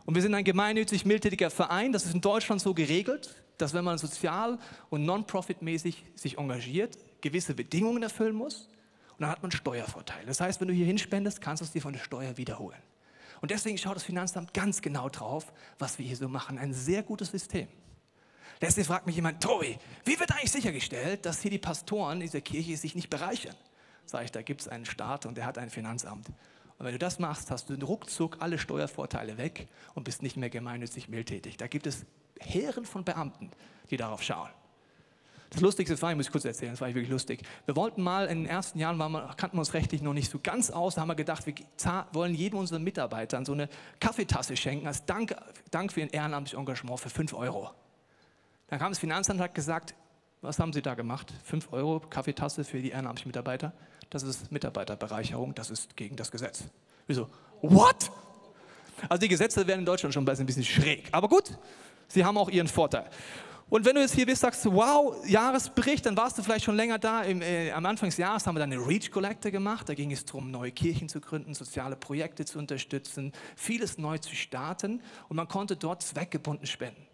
Und 0.06 0.16
wir 0.16 0.22
sind 0.22 0.34
ein 0.34 0.44
gemeinnützig 0.44 1.06
mildtätiger 1.06 1.50
Verein, 1.50 1.92
das 1.92 2.04
ist 2.04 2.14
in 2.14 2.20
Deutschland 2.20 2.60
so 2.60 2.74
geregelt 2.74 3.43
dass 3.58 3.74
wenn 3.74 3.84
man 3.84 3.98
sozial 3.98 4.58
und 4.90 5.04
non-profit-mäßig 5.04 6.04
sich 6.14 6.38
engagiert, 6.38 6.98
gewisse 7.20 7.54
Bedingungen 7.54 8.02
erfüllen 8.02 8.34
muss 8.34 8.68
und 9.12 9.20
dann 9.20 9.30
hat 9.30 9.42
man 9.42 9.50
Steuervorteile. 9.50 10.26
Das 10.26 10.40
heißt, 10.40 10.60
wenn 10.60 10.68
du 10.68 10.74
hier 10.74 10.86
hinspendest, 10.86 11.40
kannst 11.40 11.60
du 11.60 11.64
es 11.64 11.72
dir 11.72 11.82
von 11.82 11.92
der 11.92 12.00
Steuer 12.00 12.36
wiederholen. 12.36 12.82
Und 13.40 13.50
deswegen 13.50 13.76
schaut 13.78 13.96
das 13.96 14.02
Finanzamt 14.02 14.54
ganz 14.54 14.80
genau 14.80 15.08
drauf, 15.08 15.52
was 15.78 15.98
wir 15.98 16.06
hier 16.06 16.16
so 16.16 16.28
machen. 16.28 16.58
Ein 16.58 16.72
sehr 16.72 17.02
gutes 17.02 17.30
System. 17.30 17.68
Deswegen 18.60 18.86
fragt 18.86 19.06
mich 19.06 19.16
jemand, 19.16 19.42
Tobi, 19.42 19.78
wie 20.04 20.18
wird 20.18 20.32
eigentlich 20.32 20.52
sichergestellt, 20.52 21.26
dass 21.26 21.42
hier 21.42 21.50
die 21.50 21.58
Pastoren 21.58 22.20
dieser 22.20 22.40
Kirche 22.40 22.76
sich 22.76 22.94
nicht 22.94 23.10
bereichern? 23.10 23.54
Sag 24.06 24.24
ich, 24.24 24.32
da 24.32 24.42
gibt 24.42 24.62
es 24.62 24.68
einen 24.68 24.84
Staat 24.86 25.26
und 25.26 25.36
der 25.36 25.46
hat 25.46 25.58
ein 25.58 25.70
Finanzamt. 25.70 26.28
Und 26.78 26.86
wenn 26.86 26.92
du 26.92 26.98
das 26.98 27.18
machst, 27.18 27.50
hast 27.50 27.70
du 27.70 27.74
ruckzuck 27.84 28.38
alle 28.40 28.58
Steuervorteile 28.58 29.38
weg 29.38 29.68
und 29.94 30.04
bist 30.04 30.22
nicht 30.22 30.36
mehr 30.36 30.50
gemeinnützig 30.50 31.08
mildtätig. 31.08 31.56
Da 31.56 31.66
gibt 31.66 31.86
es 31.86 32.06
Heeren 32.40 32.84
von 32.84 33.04
Beamten, 33.04 33.50
die 33.90 33.96
darauf 33.96 34.22
schauen. 34.22 34.50
Das 35.54 35.60
Lustigste 35.60 36.00
war, 36.02 36.10
ich 36.10 36.16
muss 36.16 36.32
kurz 36.32 36.44
erzählen, 36.44 36.72
das 36.72 36.80
war 36.80 36.88
wirklich 36.88 37.08
lustig. 37.08 37.42
Wir 37.64 37.76
wollten 37.76 38.02
mal 38.02 38.26
in 38.26 38.38
den 38.42 38.46
ersten 38.46 38.80
Jahren, 38.80 38.96
wir, 38.96 39.34
kannten 39.36 39.56
wir 39.56 39.60
uns 39.60 39.72
rechtlich 39.72 40.02
noch 40.02 40.12
nicht 40.12 40.28
so 40.28 40.40
ganz 40.42 40.70
aus, 40.70 40.96
da 40.96 41.02
haben 41.02 41.08
wir 41.08 41.14
gedacht, 41.14 41.46
wir 41.46 41.54
wollen 42.12 42.34
jedem 42.34 42.58
unserer 42.58 42.80
Mitarbeitern 42.80 43.44
so 43.44 43.52
eine 43.52 43.68
Kaffeetasse 44.00 44.56
schenken 44.56 44.88
als 44.88 45.04
Dank, 45.04 45.36
Dank 45.70 45.92
für 45.92 46.00
ihr 46.00 46.12
ehrenamtliches 46.12 46.58
Engagement 46.58 46.98
für 46.98 47.08
5 47.08 47.34
Euro. 47.34 47.70
Dann 48.66 48.80
kam 48.80 48.90
das 48.90 48.98
Finanzamt 48.98 49.38
und 49.38 49.44
hat 49.44 49.54
gesagt, 49.54 49.94
was 50.42 50.58
haben 50.58 50.72
Sie 50.72 50.82
da 50.82 50.94
gemacht? 50.94 51.32
5 51.44 51.72
Euro 51.72 52.00
Kaffeetasse 52.00 52.64
für 52.64 52.82
die 52.82 52.90
ehrenamtlichen 52.90 53.28
Mitarbeiter? 53.28 53.72
Das 54.10 54.24
ist 54.24 54.50
Mitarbeiterbereicherung, 54.50 55.54
das 55.54 55.70
ist 55.70 55.96
gegen 55.96 56.16
das 56.16 56.32
Gesetz. 56.32 56.64
Wieso? 57.06 57.28
What? 57.62 58.10
Also 59.08 59.20
die 59.20 59.28
Gesetze 59.28 59.66
werden 59.68 59.80
in 59.80 59.86
Deutschland 59.86 60.12
schon 60.12 60.28
ein 60.28 60.46
bisschen 60.46 60.64
schräg. 60.64 61.08
Aber 61.12 61.28
gut, 61.28 61.56
Sie 62.08 62.24
haben 62.24 62.38
auch 62.38 62.50
ihren 62.50 62.68
Vorteil. 62.68 63.08
Und 63.70 63.84
wenn 63.84 63.94
du 63.96 64.02
jetzt 64.02 64.14
hier 64.14 64.26
bist, 64.26 64.42
sagst 64.42 64.64
du, 64.64 64.72
wow, 64.74 65.16
Jahresbericht, 65.26 66.04
dann 66.06 66.16
warst 66.16 66.38
du 66.38 66.42
vielleicht 66.42 66.64
schon 66.64 66.76
länger 66.76 66.98
da. 66.98 67.22
Im, 67.22 67.40
äh, 67.42 67.72
am 67.72 67.84
Anfang 67.86 68.08
des 68.08 68.18
Jahres 68.18 68.46
haben 68.46 68.54
wir 68.54 68.60
dann 68.60 68.72
eine 68.72 68.86
Reach 68.86 69.10
Collector 69.10 69.50
gemacht. 69.50 69.88
Da 69.88 69.94
ging 69.94 70.12
es 70.12 70.24
darum, 70.24 70.50
neue 70.50 70.70
Kirchen 70.70 71.08
zu 71.08 71.20
gründen, 71.20 71.54
soziale 71.54 71.96
Projekte 71.96 72.44
zu 72.44 72.58
unterstützen, 72.58 73.32
vieles 73.56 73.98
neu 73.98 74.18
zu 74.18 74.36
starten. 74.36 75.02
Und 75.28 75.36
man 75.36 75.48
konnte 75.48 75.76
dort 75.76 76.02
zweckgebunden 76.02 76.66
spenden. 76.66 77.06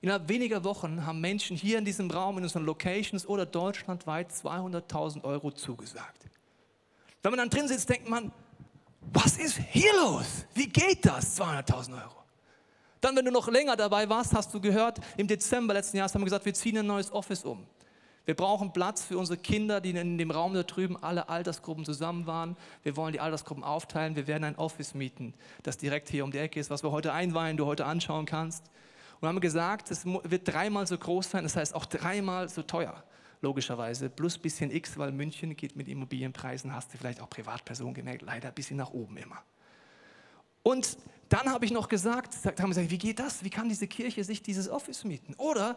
Innerhalb 0.00 0.28
weniger 0.28 0.62
Wochen 0.62 1.04
haben 1.04 1.20
Menschen 1.20 1.56
hier 1.56 1.78
in 1.78 1.84
diesem 1.84 2.10
Raum, 2.10 2.38
in 2.38 2.44
unseren 2.44 2.64
Locations 2.64 3.26
oder 3.26 3.44
deutschlandweit 3.44 4.30
200.000 4.30 5.24
Euro 5.24 5.50
zugesagt. 5.50 6.26
Wenn 7.22 7.32
man 7.32 7.38
dann 7.38 7.50
drin 7.50 7.66
sitzt, 7.66 7.88
denkt 7.90 8.08
man, 8.08 8.30
was 9.12 9.36
ist 9.36 9.58
hier 9.70 9.92
los? 9.96 10.46
Wie 10.54 10.68
geht 10.68 11.04
das, 11.04 11.40
200.000 11.40 11.94
Euro? 11.94 12.17
Dann, 13.00 13.16
wenn 13.16 13.24
du 13.24 13.30
noch 13.30 13.48
länger 13.48 13.76
dabei 13.76 14.08
warst, 14.08 14.34
hast 14.34 14.52
du 14.52 14.60
gehört, 14.60 14.98
im 15.16 15.28
Dezember 15.28 15.74
letzten 15.74 15.96
Jahres 15.96 16.14
haben 16.14 16.22
wir 16.22 16.26
gesagt, 16.26 16.44
wir 16.44 16.54
ziehen 16.54 16.78
ein 16.78 16.86
neues 16.86 17.12
Office 17.12 17.44
um. 17.44 17.66
Wir 18.28 18.34
brauchen 18.34 18.74
Platz 18.74 19.04
für 19.04 19.16
unsere 19.16 19.38
Kinder, 19.38 19.80
die 19.80 19.88
in 19.90 20.18
dem 20.18 20.30
Raum 20.30 20.52
da 20.52 20.62
drüben 20.62 21.02
alle 21.02 21.30
Altersgruppen 21.30 21.86
zusammen 21.86 22.26
waren. 22.26 22.58
Wir 22.82 22.94
wollen 22.94 23.14
die 23.14 23.20
Altersgruppen 23.20 23.64
aufteilen. 23.64 24.16
Wir 24.16 24.26
werden 24.26 24.44
ein 24.44 24.56
Office 24.56 24.92
mieten, 24.92 25.32
das 25.62 25.78
direkt 25.78 26.10
hier 26.10 26.24
um 26.24 26.30
die 26.30 26.36
Ecke 26.36 26.60
ist, 26.60 26.68
was 26.68 26.82
wir 26.82 26.90
heute 26.90 27.14
einweihen, 27.14 27.56
du 27.56 27.64
heute 27.64 27.86
anschauen 27.86 28.26
kannst. 28.26 28.64
Und 29.20 29.28
haben 29.28 29.40
gesagt, 29.40 29.90
es 29.90 30.04
wird 30.04 30.46
dreimal 30.46 30.86
so 30.86 30.98
groß 30.98 31.30
sein, 31.30 31.44
das 31.44 31.56
heißt 31.56 31.74
auch 31.74 31.86
dreimal 31.86 32.50
so 32.50 32.62
teuer, 32.62 33.02
logischerweise. 33.40 34.10
Plus 34.10 34.36
bisschen 34.36 34.70
X, 34.70 34.98
weil 34.98 35.10
München 35.10 35.56
geht 35.56 35.74
mit 35.74 35.88
Immobilienpreisen, 35.88 36.74
hast 36.74 36.92
du 36.92 36.98
vielleicht 36.98 37.22
auch 37.22 37.30
Privatpersonen 37.30 37.94
gemerkt, 37.94 38.20
leider 38.20 38.48
ein 38.48 38.54
bisschen 38.54 38.76
nach 38.76 38.90
oben 38.90 39.16
immer. 39.16 39.42
Und 40.62 40.98
dann 41.28 41.50
habe 41.50 41.64
ich 41.64 41.70
noch 41.70 41.88
gesagt, 41.88 42.34
haben 42.44 42.70
gesagt, 42.70 42.90
wie 42.90 42.98
geht 42.98 43.18
das? 43.18 43.44
Wie 43.44 43.50
kann 43.50 43.68
diese 43.68 43.86
Kirche 43.86 44.24
sich 44.24 44.42
dieses 44.42 44.68
Office 44.68 45.04
mieten? 45.04 45.34
Oder 45.34 45.76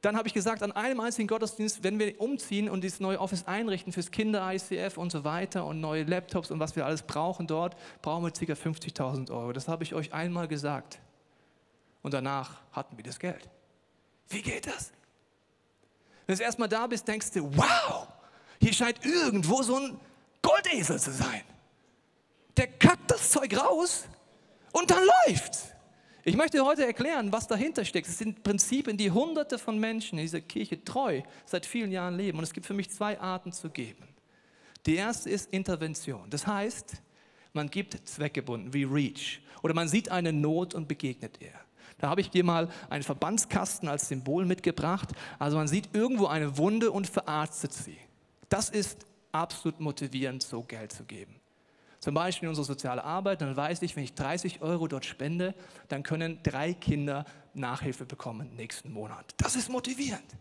dann 0.00 0.16
habe 0.16 0.28
ich 0.28 0.34
gesagt, 0.34 0.62
an 0.62 0.70
einem 0.72 1.00
einzigen 1.00 1.26
Gottesdienst, 1.26 1.82
wenn 1.82 1.98
wir 1.98 2.20
umziehen 2.20 2.68
und 2.68 2.84
dieses 2.84 3.00
neue 3.00 3.18
Office 3.18 3.46
einrichten 3.46 3.92
fürs 3.92 4.10
Kinder-ICF 4.10 4.98
und 4.98 5.10
so 5.10 5.24
weiter 5.24 5.64
und 5.64 5.80
neue 5.80 6.04
Laptops 6.04 6.50
und 6.50 6.60
was 6.60 6.76
wir 6.76 6.84
alles 6.84 7.02
brauchen 7.02 7.46
dort, 7.46 7.74
brauchen 8.02 8.22
wir 8.22 8.30
ca. 8.30 8.52
50.000 8.52 9.30
Euro. 9.30 9.52
Das 9.52 9.66
habe 9.66 9.82
ich 9.82 9.94
euch 9.94 10.12
einmal 10.12 10.46
gesagt. 10.46 11.00
Und 12.02 12.12
danach 12.12 12.60
hatten 12.72 12.96
wir 12.98 13.04
das 13.04 13.18
Geld. 13.18 13.48
Wie 14.28 14.42
geht 14.42 14.66
das? 14.66 14.92
Wenn 16.26 16.36
du 16.36 16.42
erstmal 16.42 16.68
da 16.68 16.86
bist, 16.86 17.08
denkst 17.08 17.30
du, 17.32 17.50
wow, 17.56 18.06
hier 18.60 18.72
scheint 18.72 19.04
irgendwo 19.04 19.62
so 19.62 19.76
ein 19.76 19.98
Goldesel 20.42 21.00
zu 21.00 21.12
sein. 21.12 21.42
Der 22.56 22.66
kackt 22.66 23.10
das 23.10 23.30
Zeug 23.30 23.56
raus 23.56 24.04
und 24.74 24.90
dann 24.90 25.02
läuft's. 25.26 25.68
Ich 26.24 26.36
möchte 26.36 26.64
heute 26.64 26.84
erklären, 26.84 27.30
was 27.32 27.46
dahinter 27.46 27.84
steckt. 27.84 28.08
Es 28.08 28.18
sind 28.18 28.42
Prinzipien, 28.42 28.96
die 28.96 29.10
Hunderte 29.10 29.58
von 29.58 29.78
Menschen 29.78 30.18
in 30.18 30.24
dieser 30.24 30.40
Kirche 30.40 30.82
treu 30.82 31.22
seit 31.44 31.64
vielen 31.64 31.92
Jahren 31.92 32.16
leben. 32.16 32.38
Und 32.38 32.44
es 32.44 32.52
gibt 32.52 32.66
für 32.66 32.74
mich 32.74 32.90
zwei 32.90 33.20
Arten 33.20 33.52
zu 33.52 33.70
geben. 33.70 34.08
Die 34.86 34.96
erste 34.96 35.30
ist 35.30 35.52
Intervention. 35.52 36.28
Das 36.30 36.46
heißt, 36.46 36.94
man 37.52 37.70
gibt 37.70 38.08
zweckgebunden, 38.08 38.72
wie 38.72 38.84
Reach. 38.84 39.42
Oder 39.62 39.74
man 39.74 39.86
sieht 39.86 40.10
eine 40.10 40.32
Not 40.32 40.74
und 40.74 40.88
begegnet 40.88 41.38
ihr. 41.40 41.52
Da 41.98 42.08
habe 42.08 42.20
ich 42.20 42.30
dir 42.30 42.42
mal 42.42 42.68
einen 42.90 43.04
Verbandskasten 43.04 43.88
als 43.88 44.08
Symbol 44.08 44.44
mitgebracht. 44.44 45.10
Also 45.38 45.56
man 45.56 45.68
sieht 45.68 45.94
irgendwo 45.94 46.26
eine 46.26 46.58
Wunde 46.58 46.90
und 46.90 47.06
verarztet 47.06 47.72
sie. 47.72 47.98
Das 48.48 48.70
ist 48.70 49.06
absolut 49.30 49.78
motivierend, 49.78 50.42
so 50.42 50.62
Geld 50.62 50.92
zu 50.92 51.04
geben. 51.04 51.36
Zum 52.04 52.12
Beispiel 52.12 52.48
in 52.48 52.50
unserer 52.50 52.66
sozialen 52.66 52.98
Arbeit, 52.98 53.40
dann 53.40 53.56
weiß 53.56 53.80
ich, 53.80 53.96
wenn 53.96 54.04
ich 54.04 54.12
30 54.12 54.60
Euro 54.60 54.88
dort 54.88 55.06
spende, 55.06 55.54
dann 55.88 56.02
können 56.02 56.38
drei 56.42 56.74
Kinder 56.74 57.24
Nachhilfe 57.54 58.04
bekommen 58.04 58.54
nächsten 58.56 58.92
Monat. 58.92 59.24
Das 59.38 59.56
ist 59.56 59.70
motivierend. 59.70 60.36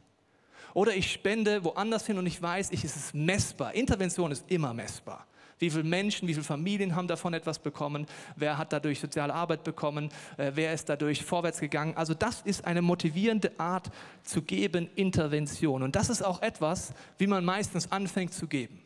Oder 0.74 0.94
ich 0.94 1.10
spende 1.10 1.64
woanders 1.64 2.06
hin 2.06 2.18
und 2.18 2.26
ich 2.26 2.42
weiß, 2.42 2.72
ich, 2.72 2.84
es 2.84 2.98
ist 2.98 3.16
messbar. 3.16 3.74
Intervention 3.76 4.30
ist 4.34 4.44
immer 4.52 4.74
messbar. 4.74 5.26
Wie 5.58 5.70
viele 5.70 5.86
Menschen, 5.86 6.28
wie 6.28 6.34
viele 6.34 6.44
Familien 6.44 6.98
haben 6.98 7.08
davon 7.08 7.34
etwas 7.34 7.60
bekommen? 7.60 8.08
Wer 8.36 8.58
hat 8.58 8.74
dadurch 8.74 9.00
soziale 9.00 9.34
Arbeit 9.34 9.64
bekommen? 9.64 10.10
Äh, 10.36 10.52
wer 10.56 10.74
ist 10.74 10.90
dadurch 10.90 11.24
vorwärts 11.24 11.62
gegangen? 11.62 11.96
Also 11.96 12.14
das 12.14 12.42
ist 12.42 12.66
eine 12.66 12.82
motivierende 12.82 13.58
Art 13.58 13.90
zu 14.24 14.42
geben, 14.42 14.90
Intervention. 14.96 15.82
Und 15.82 15.96
das 15.96 16.10
ist 16.10 16.24
auch 16.24 16.42
etwas, 16.42 16.94
wie 17.18 17.28
man 17.28 17.46
meistens 17.46 17.90
anfängt 17.90 18.34
zu 18.34 18.48
geben. 18.48 18.83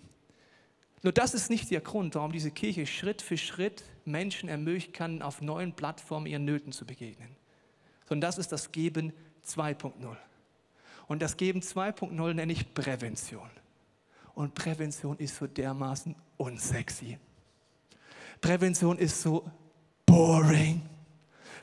Nur 1.07 1.13
das 1.13 1.33
ist 1.33 1.49
nicht 1.49 1.71
der 1.71 1.79
Grund, 1.79 2.15
warum 2.15 2.33
diese 2.33 2.51
Kirche 2.51 2.85
Schritt 2.85 3.21
für 3.21 3.37
Schritt 3.37 3.85
Menschen 4.03 4.49
ermöglichen 4.49 4.91
kann, 4.91 5.21
auf 5.21 5.39
neuen 5.39 5.71
Plattformen 5.71 6.25
ihren 6.25 6.43
Nöten 6.43 6.73
zu 6.73 6.85
begegnen. 6.85 7.33
Sondern 8.09 8.27
das 8.27 8.37
ist 8.37 8.51
das 8.51 8.73
Geben 8.73 9.13
2.0. 9.47 9.93
Und 11.07 11.21
das 11.21 11.37
Geben 11.37 11.61
2.0 11.61 12.33
nenne 12.33 12.51
ich 12.51 12.73
Prävention. 12.73 13.49
Und 14.33 14.53
Prävention 14.53 15.17
ist 15.17 15.37
so 15.37 15.47
dermaßen 15.47 16.13
unsexy. 16.35 17.17
Prävention 18.41 18.97
ist 18.97 19.21
so 19.21 19.49
boring. 20.05 20.81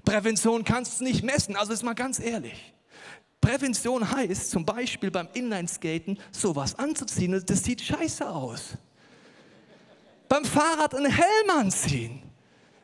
Prävention 0.06 0.64
kannst 0.64 1.00
du 1.00 1.04
nicht 1.04 1.22
messen, 1.22 1.54
also 1.54 1.74
ist 1.74 1.82
mal 1.82 1.92
ganz 1.92 2.18
ehrlich. 2.18 2.72
Prävention 3.42 4.10
heißt 4.10 4.50
zum 4.50 4.64
Beispiel 4.64 5.10
beim 5.10 5.28
Inlineskaten 5.34 6.18
sowas 6.32 6.78
anzuziehen, 6.78 7.44
das 7.44 7.62
sieht 7.62 7.82
scheiße 7.82 8.26
aus. 8.26 8.78
Beim 10.34 10.44
Fahrrad 10.44 10.92
einen 10.96 11.12
Helm 11.12 11.50
anziehen. 11.60 12.20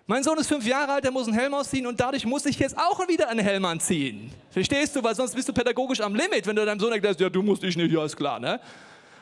Mein 0.06 0.22
Sohn 0.22 0.38
ist 0.38 0.46
fünf 0.46 0.64
Jahre 0.64 0.92
alt, 0.92 1.02
der 1.02 1.10
muss 1.10 1.26
einen 1.26 1.36
Helm 1.36 1.52
ausziehen 1.52 1.84
und 1.84 1.98
dadurch 1.98 2.24
muss 2.24 2.46
ich 2.46 2.56
jetzt 2.60 2.78
auch 2.78 3.08
wieder 3.08 3.28
einen 3.28 3.40
Helm 3.40 3.64
anziehen. 3.64 4.30
Verstehst 4.50 4.94
du? 4.94 5.02
Weil 5.02 5.16
sonst 5.16 5.34
bist 5.34 5.48
du 5.48 5.52
pädagogisch 5.52 6.00
am 6.00 6.14
Limit, 6.14 6.46
wenn 6.46 6.54
du 6.54 6.64
deinem 6.64 6.78
Sohn 6.78 6.92
erklärst, 6.92 7.18
ja, 7.18 7.28
du 7.28 7.42
musst 7.42 7.64
dich 7.64 7.76
nicht, 7.76 7.90
ja, 7.90 8.04
ist 8.04 8.16
klar, 8.16 8.38
ne? 8.38 8.60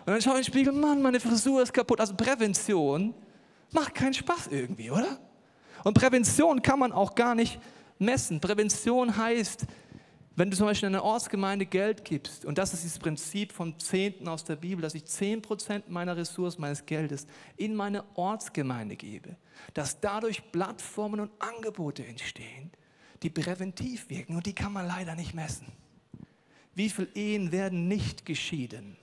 Und 0.05 0.13
dann 0.13 0.21
schaue 0.21 0.35
ich 0.35 0.47
in 0.47 0.53
den 0.53 0.53
Spiegel, 0.53 0.75
Mann, 0.75 1.01
meine 1.01 1.21
Frisur 1.21 1.63
ist 1.63 1.73
kaputt. 1.73 2.01
Also 2.01 2.13
Prävention 2.15 3.15
macht 3.71 3.95
keinen 3.95 4.13
Spaß 4.13 4.49
irgendwie, 4.51 4.91
oder? 4.91 5.19
Und 5.83 5.95
Prävention 5.95 6.61
kann 6.61 6.81
man 6.81 6.93
auch 6.93 7.15
gar 7.15 7.35
nicht 7.35 7.59
messen. 7.99 8.43
Prävention 8.43 9.17
heißt, 9.17 9.65
wenn 10.39 10.53
du 10.53 10.57
zum 10.57 10.67
Beispiel 10.67 10.89
in 10.89 10.95
einer 10.95 11.05
Ortsgemeinde 11.05 11.67
Geld 11.67 12.05
gibst, 12.05 12.45
und 12.45 12.59
das 12.59 12.73
ist 12.73 12.85
das 12.85 12.99
Prinzip 12.99 13.53
vom 13.53 13.77
Zehnten 13.81 14.29
aus 14.29 14.45
der 14.45 14.55
Bibel, 14.55 14.83
dass 14.83 14.95
ich 14.95 15.03
10% 15.03 15.85
meiner 15.89 16.17
Ressourcen, 16.17 16.61
meines 16.61 16.87
Geldes 16.87 17.27
in 17.57 17.75
meine 17.75 18.05
Ortsgemeinde 18.15 18.95
gebe, 18.95 19.37
dass 19.75 20.01
dadurch 20.01 20.53
Plattformen 20.53 21.19
und 21.19 21.33
Angebote 21.41 22.07
entstehen, 22.07 22.71
die 23.25 23.31
präventiv 23.31 24.09
wirken 24.11 24.37
und 24.37 24.47
die 24.47 24.55
kann 24.55 24.73
man 24.73 24.87
leider 24.87 25.17
nicht 25.17 25.35
messen. 25.35 25.67
Wie 26.77 26.89
viele 26.89 27.09
Ehen 27.17 27.51
werden 27.51 27.89
nicht 27.89 28.25
geschieden? 28.25 28.97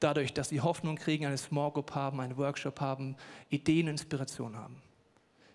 Dadurch, 0.00 0.32
dass 0.32 0.48
sie 0.48 0.62
Hoffnung 0.62 0.96
kriegen, 0.96 1.26
eine 1.26 1.36
Small 1.36 1.70
Group 1.70 1.94
haben, 1.94 2.18
einen 2.18 2.38
Workshop 2.38 2.80
haben, 2.80 3.16
Ideen, 3.50 3.88
Inspiration 3.88 4.56
haben. 4.56 4.80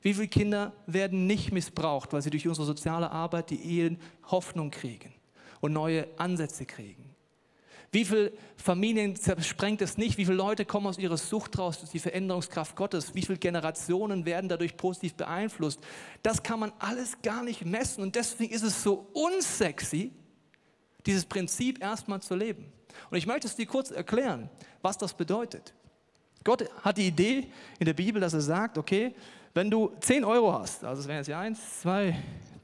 Wie 0.02 0.14
viele 0.14 0.28
Kinder 0.28 0.74
werden 0.86 1.28
nicht 1.28 1.52
missbraucht, 1.52 2.14
weil 2.14 2.22
sie 2.22 2.30
durch 2.30 2.48
unsere 2.48 2.66
soziale 2.66 3.12
Arbeit 3.12 3.50
die 3.50 3.80
Ehen 3.80 4.00
Hoffnung 4.30 4.72
kriegen 4.72 5.14
und 5.60 5.74
neue 5.74 6.08
Ansätze 6.18 6.66
kriegen? 6.66 7.08
Wie 7.92 8.04
viele 8.04 8.34
Familien 8.58 9.16
zersprengt 9.16 9.82
es 9.82 9.98
nicht? 9.98 10.18
Wie 10.18 10.26
viele 10.26 10.38
Leute 10.38 10.66
kommen 10.66 10.88
aus 10.88 10.98
ihrer 10.98 11.18
Sucht 11.18 11.58
raus 11.58 11.80
durch 11.80 11.92
die 11.92 12.00
Veränderungskraft 12.00 12.76
Gottes? 12.76 13.16
Wie 13.16 13.22
viele 13.22 13.38
Generationen 13.38 14.26
werden 14.26 14.50
dadurch 14.50 14.76
positiv 14.76 15.16
beeinflusst? 15.16 15.80
Das 16.22 16.44
kann 16.44 16.60
man 16.60 16.74
alles 16.80 17.22
gar 17.22 17.44
nicht 17.44 17.66
messen 17.66 18.04
und 18.04 18.16
deswegen 18.16 18.54
ist 18.54 18.64
es 18.64 18.84
so 18.84 19.08
unsexy, 19.14 20.12
dieses 21.06 21.26
Prinzip 21.26 21.82
erstmal 21.82 22.22
zu 22.22 22.36
leben. 22.36 22.72
Und 23.10 23.18
ich 23.18 23.26
möchte 23.26 23.48
es 23.48 23.56
dir 23.56 23.66
kurz 23.66 23.92
erklären, 23.92 24.50
was 24.82 24.98
das 24.98 25.14
bedeutet. 25.14 25.74
Gott 26.44 26.70
hat 26.82 26.98
die 26.98 27.08
Idee 27.08 27.48
in 27.80 27.86
der 27.86 27.94
Bibel, 27.94 28.22
dass 28.22 28.34
er 28.34 28.42
sagt, 28.42 28.78
okay, 28.78 29.16
wenn 29.58 29.72
du 29.72 29.92
10 30.02 30.24
Euro 30.24 30.54
hast, 30.54 30.86
also 30.86 31.02
es 31.02 31.08
wären 31.08 31.18
jetzt 31.18 31.26
hier 31.26 31.40
1, 31.40 31.82
2, 31.82 32.16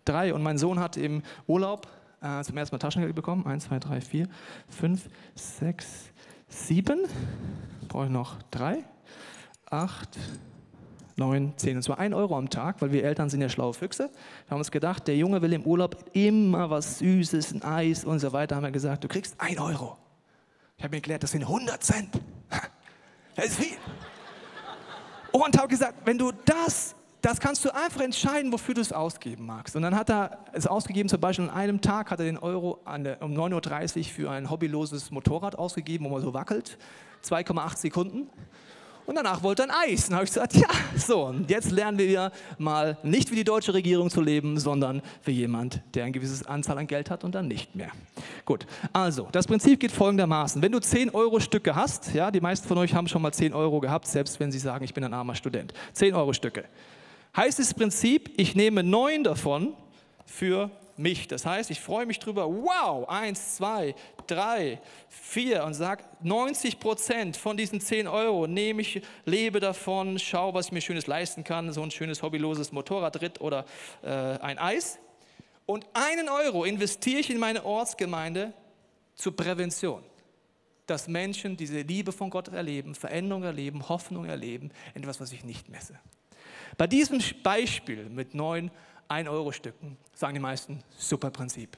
3 0.06 0.34
und 0.36 0.44
mein 0.44 0.60
Sohn 0.60 0.80
hat 0.80 0.96
im 0.96 1.24
Urlaub 1.48 1.88
äh, 2.22 2.44
zum 2.44 2.56
ersten 2.56 2.76
Mal 2.76 2.80
Taschengeld 2.80 3.16
bekommen, 3.16 3.48
1, 3.48 3.66
2, 3.66 3.80
3, 3.80 4.02
4, 4.02 4.28
5, 4.70 5.10
6, 5.34 5.88
7, 6.50 7.00
brauche 7.88 8.06
ich 8.06 8.12
noch 8.12 8.36
3, 8.52 8.84
8, 9.72 10.20
9, 11.16 11.54
10. 11.58 11.78
Und 11.78 11.82
zwar 11.82 11.98
1 11.98 12.14
Euro 12.14 12.38
am 12.38 12.52
Tag, 12.52 12.80
weil 12.80 12.92
wir 12.92 13.04
Eltern 13.04 13.28
sind 13.32 13.42
ja 13.42 13.50
schlaue 13.50 13.74
Füchse. 13.74 14.12
Wir 14.46 14.52
haben 14.52 14.60
uns 14.60 14.70
gedacht, 14.70 15.08
der 15.08 15.18
Junge 15.18 15.42
will 15.42 15.54
im 15.54 15.64
Urlaub 15.64 15.98
immer 16.14 16.70
was 16.70 17.00
Süßes, 17.00 17.54
ein 17.54 17.64
Eis 17.64 18.06
und 18.06 18.20
so 18.20 18.34
weiter. 18.34 18.56
Haben 18.56 18.66
wir 18.66 18.72
gesagt, 18.72 19.04
du 19.04 19.08
kriegst 19.08 19.34
1 19.40 19.60
Euro. 19.60 19.98
Ich 20.78 20.84
habe 20.84 20.92
mir 20.92 20.98
erklärt, 20.98 21.24
das 21.24 21.32
sind 21.32 21.42
100 21.42 21.84
Cent. 21.84 22.10
Das 23.36 23.46
ist 23.46 23.56
viel. 23.56 23.78
Und 25.34 25.58
habe 25.58 25.68
gesagt, 25.68 25.96
wenn 26.06 26.20
du 26.20 26.32
das, 26.46 26.96
das 27.22 27.40
kannst 27.40 27.66
du 27.66 27.74
einfach 27.74 28.02
entscheiden, 28.02 28.52
wofür 28.54 28.76
du 28.76 28.82
es 28.82 28.94
ausgeben 28.94 29.48
magst. 29.48 29.76
Und 29.76 29.82
dann 29.82 29.96
hat 29.96 30.12
er 30.12 30.46
es 30.54 30.68
ausgegeben, 30.68 31.10
zum 31.10 31.20
Beispiel 31.20 31.50
an 31.50 31.56
einem 31.56 31.82
Tag 31.82 32.12
hat 32.12 32.20
er 32.20 32.26
den 32.26 32.38
Euro 32.38 32.80
der, 32.86 33.20
um 33.20 33.34
9.30 33.34 33.98
Uhr 33.98 34.04
für 34.04 34.30
ein 34.30 34.52
hobbyloses 34.52 35.10
Motorrad 35.10 35.58
ausgegeben, 35.58 36.06
wo 36.06 36.10
man 36.10 36.22
so 36.22 36.36
wackelt. 36.36 36.78
2,8 37.26 37.78
Sekunden. 37.78 38.30
Und 39.06 39.16
danach 39.16 39.44
wollte 39.44 39.64
er 39.64 39.70
ein 39.70 39.92
Eis. 39.92 40.06
Und 40.06 40.12
dann 40.12 40.16
habe 40.16 40.26
ich 40.26 40.34
gesagt, 40.34 40.56
ja, 40.56 40.68
so, 40.98 41.26
und 41.26 41.50
jetzt 41.50 41.72
lernen 41.72 41.98
wir 41.98 42.32
mal 42.58 42.98
nicht 43.04 43.32
wie 43.32 43.36
die 43.36 43.44
deutsche 43.44 43.74
Regierung 43.74 44.10
zu 44.10 44.22
leben, 44.22 44.60
sondern 44.60 45.02
wie 45.26 45.32
jemand, 45.32 45.82
der 45.94 46.06
ein 46.06 46.14
gewisses 46.14 46.46
Anzahl 46.46 46.78
an 46.78 46.88
Geld 46.88 47.10
hat 47.10 47.24
und 47.24 47.36
dann 47.36 47.48
nicht 47.48 47.76
mehr. 47.76 47.92
Gut, 48.46 48.66
also, 48.94 49.28
das 49.32 49.46
Prinzip 49.46 49.80
geht 49.80 49.92
folgendermaßen. 49.92 50.62
Wenn 50.62 50.72
du 50.72 50.80
10 50.80 51.10
Euro 51.10 51.40
Stücke 51.40 51.76
hast, 51.76 52.14
ja, 52.14 52.32
die 52.32 52.42
meisten 52.42 52.68
von 52.68 52.78
euch 52.78 52.94
haben 52.94 53.08
schon 53.08 53.22
mal 53.22 53.34
10 53.34 53.54
Euro 53.54 53.80
gehabt, 53.80 54.08
selbst 54.08 54.40
wenn 54.40 54.52
sie 54.52 54.60
sagen, 54.60 54.86
ich 54.86 54.94
bin 54.94 55.04
ein 55.04 55.14
armer 55.14 55.36
Student. 55.36 55.74
10 55.94 56.14
Euro 56.14 56.32
Stücke. 56.34 56.66
Heißt 57.36 57.60
das 57.60 57.74
Prinzip, 57.74 58.32
ich 58.38 58.56
nehme 58.56 58.84
9 58.84 59.24
davon 59.24 59.74
für 60.26 60.70
mich. 60.98 61.28
Das 61.28 61.46
heißt, 61.46 61.72
ich 61.72 61.80
freue 61.80 62.06
mich 62.06 62.20
drüber, 62.20 62.48
wow, 62.48 63.08
eins, 63.08 63.56
zwei, 63.56 63.96
drei, 64.28 64.80
vier 65.10 65.64
und 65.64 65.74
sage, 65.74 66.04
90 66.22 66.80
Prozent 66.80 67.38
von 67.38 67.58
diesen 67.58 67.82
10 67.82 68.08
Euro 68.08 68.48
nehme 68.48 68.82
ich, 68.82 69.02
lebe 69.26 69.60
davon, 69.60 70.20
schaue, 70.20 70.54
was 70.54 70.68
ich 70.68 70.72
mir 70.72 70.82
Schönes 70.82 71.08
leisten 71.08 71.44
kann, 71.44 71.72
so 71.74 71.82
ein 71.82 71.92
schönes 71.92 72.22
hobbyloses 72.22 72.72
Motorradritt 72.72 73.42
oder 73.42 73.66
äh, 74.02 74.10
ein 74.10 74.58
Eis. 74.58 75.00
Und 75.66 75.86
einen 75.94 76.30
Euro 76.30 76.66
investiere 76.66 77.20
ich 77.20 77.30
in 77.30 77.40
meine 77.40 77.66
Ortsgemeinde 77.66 78.54
zur 79.16 79.36
Prävention. 79.36 80.04
Dass 80.86 81.08
Menschen 81.08 81.56
diese 81.56 81.82
Liebe 81.82 82.12
von 82.12 82.30
Gott 82.30 82.50
erleben, 82.50 82.94
Veränderung 82.94 83.44
erleben, 83.44 83.88
Hoffnung 83.88 84.26
erleben, 84.26 84.72
etwas, 84.94 85.22
was 85.22 85.32
ich 85.32 85.46
nicht 85.46 85.70
messe. 85.70 85.98
Bei 86.78 86.88
diesem 86.88 87.20
Beispiel 87.42 88.10
mit 88.10 88.34
neun 88.34 88.72
1-Euro-Stücken, 89.10 89.98
sagen 90.14 90.34
die 90.34 90.40
meisten, 90.40 90.84
super 90.98 91.30
Prinzip. 91.32 91.78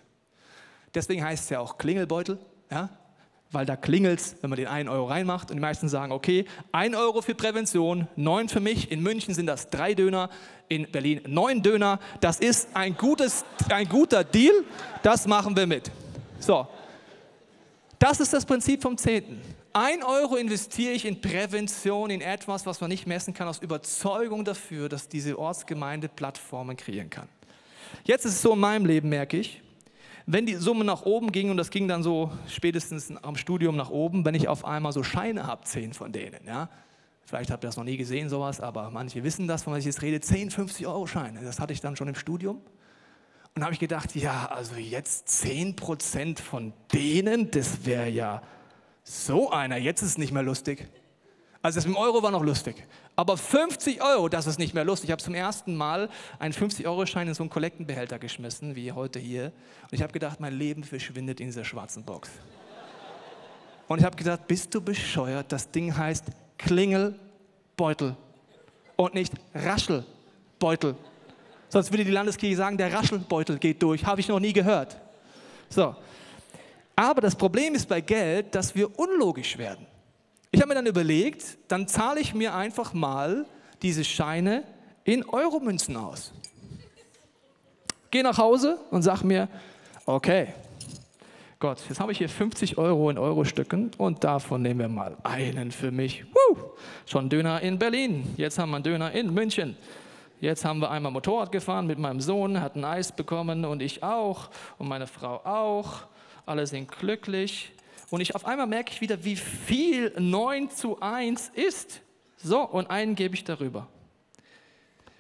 Deswegen 0.94 1.24
heißt 1.24 1.46
es 1.46 1.50
ja 1.50 1.60
auch 1.60 1.78
Klingelbeutel, 1.78 2.40
ja? 2.72 2.90
weil 3.52 3.66
da 3.66 3.76
klingelt 3.76 4.20
es, 4.20 4.36
wenn 4.42 4.50
man 4.50 4.58
den 4.58 4.68
1 4.68 4.90
Euro 4.90 5.06
reinmacht. 5.06 5.50
Und 5.50 5.58
die 5.58 5.62
meisten 5.62 5.88
sagen, 5.88 6.12
okay, 6.12 6.46
1 6.72 6.96
Euro 6.96 7.22
für 7.22 7.36
Prävention, 7.36 8.08
9 8.16 8.50
für 8.50 8.60
mich. 8.60 8.92
In 8.92 9.02
München 9.02 9.34
sind 9.34 9.48
das 9.48 9.70
drei 9.70 9.94
Döner, 9.94 10.30
in 10.68 10.92
Berlin 10.92 11.22
9 11.28 11.62
Döner. 11.62 12.00
Das 12.22 12.40
ist 12.40 12.70
ein, 12.76 12.96
gutes, 12.98 13.46
ein 13.70 13.88
guter 13.88 14.24
Deal, 14.24 14.64
das 15.04 15.28
machen 15.28 15.56
wir 15.56 15.68
mit. 15.68 15.92
So, 16.40 16.68
das 18.00 18.20
ist 18.20 18.34
das 18.34 18.46
Prinzip 18.46 18.82
vom 18.82 18.98
Zehnten. 18.98 19.42
Ein 19.78 20.04
Euro 20.04 20.38
investiere 20.38 20.94
ich 20.94 21.04
in 21.04 21.20
Prävention, 21.20 22.10
in 22.10 22.22
etwas, 22.22 22.66
was 22.66 22.80
man 22.80 22.90
nicht 22.90 23.08
messen 23.08 23.34
kann, 23.34 23.50
aus 23.50 23.60
Überzeugung 23.60 24.46
dafür, 24.46 24.88
dass 24.88 25.10
diese 25.10 25.38
Ortsgemeinde 25.38 26.08
Plattformen 26.08 26.78
kreieren 26.78 27.10
kann. 27.10 27.28
Jetzt 28.06 28.24
ist 28.24 28.36
es 28.36 28.42
so 28.42 28.54
in 28.54 28.60
meinem 28.60 28.86
Leben, 28.86 29.10
merke 29.10 29.36
ich, 29.36 29.62
wenn 30.28 30.46
die 30.46 30.56
Summe 30.56 30.86
nach 30.86 31.02
oben 31.02 31.30
ging, 31.30 31.50
und 31.50 31.58
das 31.58 31.72
ging 31.72 31.90
dann 31.90 32.04
so 32.04 32.32
spätestens 32.48 33.14
am 33.18 33.36
Studium 33.36 33.76
nach 33.76 33.90
oben, 33.90 34.24
wenn 34.24 34.34
ich 34.34 34.48
auf 34.48 34.64
einmal 34.64 34.94
so 34.94 35.04
Scheine 35.04 35.46
habe, 35.46 35.66
zehn 35.66 35.92
von 35.92 36.14
denen, 36.14 36.48
ja, 36.48 36.70
vielleicht 37.26 37.52
habt 37.52 37.62
ihr 37.62 37.68
das 37.68 37.76
noch 37.76 37.84
nie 37.84 37.98
gesehen, 37.98 38.30
sowas, 38.30 38.62
aber 38.62 38.92
manche 38.92 39.26
wissen 39.26 39.46
das, 39.46 39.64
von 39.64 39.74
was 39.74 39.80
ich 39.80 39.88
jetzt 39.88 40.02
rede, 40.02 40.22
10, 40.22 40.52
50 40.52 40.88
Euro 40.88 41.06
Scheine, 41.06 41.42
das 41.44 41.60
hatte 41.60 41.74
ich 41.74 41.82
dann 41.82 41.98
schon 41.98 42.08
im 42.08 42.16
Studium. 42.16 42.62
Und 43.56 43.62
habe 43.62 43.74
ich 43.74 43.80
gedacht, 43.80 44.16
ja, 44.16 44.48
also 44.48 44.76
jetzt 44.76 45.28
10 45.28 45.76
Prozent 45.76 46.40
von 46.40 46.72
denen, 46.94 47.52
das 47.52 47.86
wäre 47.86 48.08
ja 48.08 48.42
so 49.06 49.52
einer, 49.52 49.78
jetzt 49.78 50.02
ist 50.02 50.10
es 50.10 50.18
nicht 50.18 50.34
mehr 50.34 50.44
lustig. 50.44 50.88
Also 51.62 51.78
das 51.78 51.86
mit 51.86 51.96
dem 51.96 52.02
Euro 52.02 52.22
war 52.22 52.32
noch 52.32 52.44
lustig. 52.44 52.76
Aber 53.16 53.38
50 53.38 54.02
Euro, 54.04 54.30
das 54.30 54.46
ist 54.46 54.60
nicht 54.60 54.74
mehr 54.74 54.84
lustig. 54.84 55.10
Ich 55.10 55.12
habe 55.12 55.22
zum 55.22 55.36
ersten 55.36 55.76
Mal 55.76 56.10
einen 56.38 56.54
50-Euro-Schein 56.54 57.28
in 57.28 57.34
so 57.34 57.44
einen 57.44 57.50
Kollektenbehälter 57.50 58.20
geschmissen, 58.20 58.76
wie 58.76 58.92
heute 58.92 59.20
hier. 59.20 59.46
Und 59.84 59.94
ich 59.94 60.02
habe 60.02 60.12
gedacht, 60.12 60.40
mein 60.40 60.54
Leben 60.54 60.84
verschwindet 60.84 61.40
in 61.40 61.48
dieser 61.48 61.64
schwarzen 61.64 62.04
Box. 62.04 62.30
Und 63.88 64.00
ich 64.00 64.06
habe 64.06 64.16
gedacht, 64.16 64.48
bist 64.48 64.74
du 64.74 64.82
bescheuert? 64.82 65.52
Das 65.52 65.70
Ding 65.70 65.96
heißt 65.96 66.26
Klingelbeutel. 66.58 68.16
und 68.96 69.14
nicht 69.14 69.34
Raschelbeutel. 69.54 70.96
Sonst 71.70 71.92
würde 71.92 72.06
die 72.06 72.12
Landeskirche 72.12 72.56
sagen, 72.56 72.78
der 72.78 72.92
Raschelbeutel 72.94 73.60
geht 73.60 73.82
durch. 73.84 74.06
Habe 74.06 74.22
ich 74.22 74.28
noch 74.28 74.40
nie 74.40 74.54
gehört. 74.54 74.98
So. 75.70 75.96
Aber 76.96 77.22
das 77.22 77.36
Problem 77.36 77.76
ist 77.76 77.90
bei 77.90 78.02
Geld, 78.02 78.56
dass 78.56 78.76
wir 78.76 78.98
unlogisch 78.98 79.58
werden. 79.58 79.86
Ich 80.52 80.62
habe 80.62 80.70
mir 80.70 80.76
dann 80.76 80.86
überlegt, 80.86 81.58
dann 81.68 81.88
zahle 81.88 82.22
ich 82.22 82.34
mir 82.34 82.56
einfach 82.56 82.94
mal 82.94 83.46
diese 83.82 84.06
Scheine 84.06 84.64
in 85.04 85.28
Euromünzen 85.28 85.98
aus. 85.98 86.34
Gehe 88.10 88.24
nach 88.24 88.38
Hause 88.38 88.80
und 88.92 89.02
sage 89.02 89.28
mir, 89.28 89.50
okay, 90.06 90.48
Gott, 91.60 91.80
jetzt 91.90 92.00
habe 92.00 92.12
ich 92.12 92.20
hier 92.20 92.30
50 92.30 92.78
Euro 92.78 93.10
in 93.10 93.18
Eurostücken 93.18 93.92
und 93.98 94.24
davon 94.24 94.62
nehmen 94.62 94.80
wir 94.80 94.88
mal 94.88 95.18
einen 95.24 95.72
für 95.72 95.92
mich. 95.92 96.26
Woo! 96.26 96.58
Schon 97.06 97.30
Döner 97.30 97.62
in 97.62 97.80
Berlin, 97.80 98.34
jetzt 98.38 98.58
haben 98.58 98.70
wir 98.70 98.76
einen 98.76 98.84
Döner 98.84 99.12
in 99.12 99.34
München. 99.34 99.76
Jetzt 100.42 100.64
haben 100.64 100.80
wir 100.80 100.92
einmal 100.92 101.12
Motorrad 101.12 101.52
gefahren 101.52 101.88
mit 101.88 101.98
meinem 101.98 102.22
Sohn, 102.22 102.62
hat 102.62 102.76
ein 102.76 102.86
Eis 102.86 103.12
bekommen 103.12 103.66
und 103.66 103.82
ich 103.82 104.04
auch 104.04 104.50
und 104.78 104.88
meine 104.88 105.08
Frau 105.08 105.42
auch. 105.46 106.04
Alle 106.46 106.68
sind 106.68 106.92
glücklich. 106.92 107.72
Und 108.10 108.22
ich 108.22 108.36
auf 108.36 108.46
einmal 108.46 108.68
merke 108.68 108.92
ich 108.92 109.02
wieder, 109.02 109.24
wie 109.24 109.36
viel 109.36 110.14
9 110.18 110.70
zu 110.70 111.00
1 111.00 111.52
ist. 111.54 112.02
So, 112.38 112.62
und 112.62 112.90
einen 112.90 113.16
gebe 113.16 113.36
ich 113.36 113.44
darüber. 113.44 113.88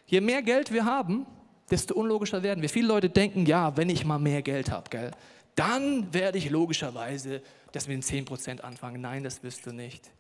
Je 0.05 0.22
mehr 0.22 0.44
Geld 0.44 0.72
wir 0.72 0.86
haben, 0.86 1.25
desto 1.72 1.96
unlogischer 1.96 2.44
werden 2.44 2.62
wir. 2.62 2.70
Viele 2.70 2.88
Leute 2.88 3.10
denken, 3.10 3.46
ja, 3.46 3.75
wenn 3.75 3.89
ich 3.89 4.05
mal 4.05 4.20
mehr 4.20 4.44
Geld 4.44 4.70
habe, 4.70 4.89
gell, 4.89 5.12
dann 5.55 6.13
werde 6.13 6.38
ich 6.38 6.50
logischerweise 6.50 7.41
das 7.72 7.88
mit 7.88 7.96
den 7.96 8.27
10% 8.27 8.62
anfangen. 8.62 9.01
Nein, 9.01 9.24
das 9.24 9.41
wirst 9.41 9.65
du 9.65 9.72
nicht. 9.72 10.12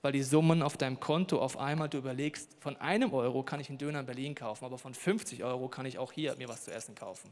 Weil 0.00 0.12
die 0.12 0.22
Summen 0.22 0.62
auf 0.62 0.76
deinem 0.76 0.98
Konto 0.98 1.38
auf 1.38 1.56
einmal, 1.56 1.88
du 1.88 1.98
überlegst, 1.98 2.56
von 2.58 2.76
einem 2.78 3.14
Euro 3.14 3.44
kann 3.44 3.60
ich 3.60 3.68
einen 3.68 3.78
Döner 3.78 4.00
in 4.00 4.06
Berlin 4.06 4.34
kaufen, 4.34 4.64
aber 4.64 4.78
von 4.78 4.94
50 4.94 5.44
Euro 5.44 5.68
kann 5.68 5.86
ich 5.86 5.98
auch 5.98 6.10
hier 6.10 6.34
mir 6.36 6.48
was 6.48 6.64
zu 6.64 6.72
essen 6.72 6.96
kaufen. 6.96 7.30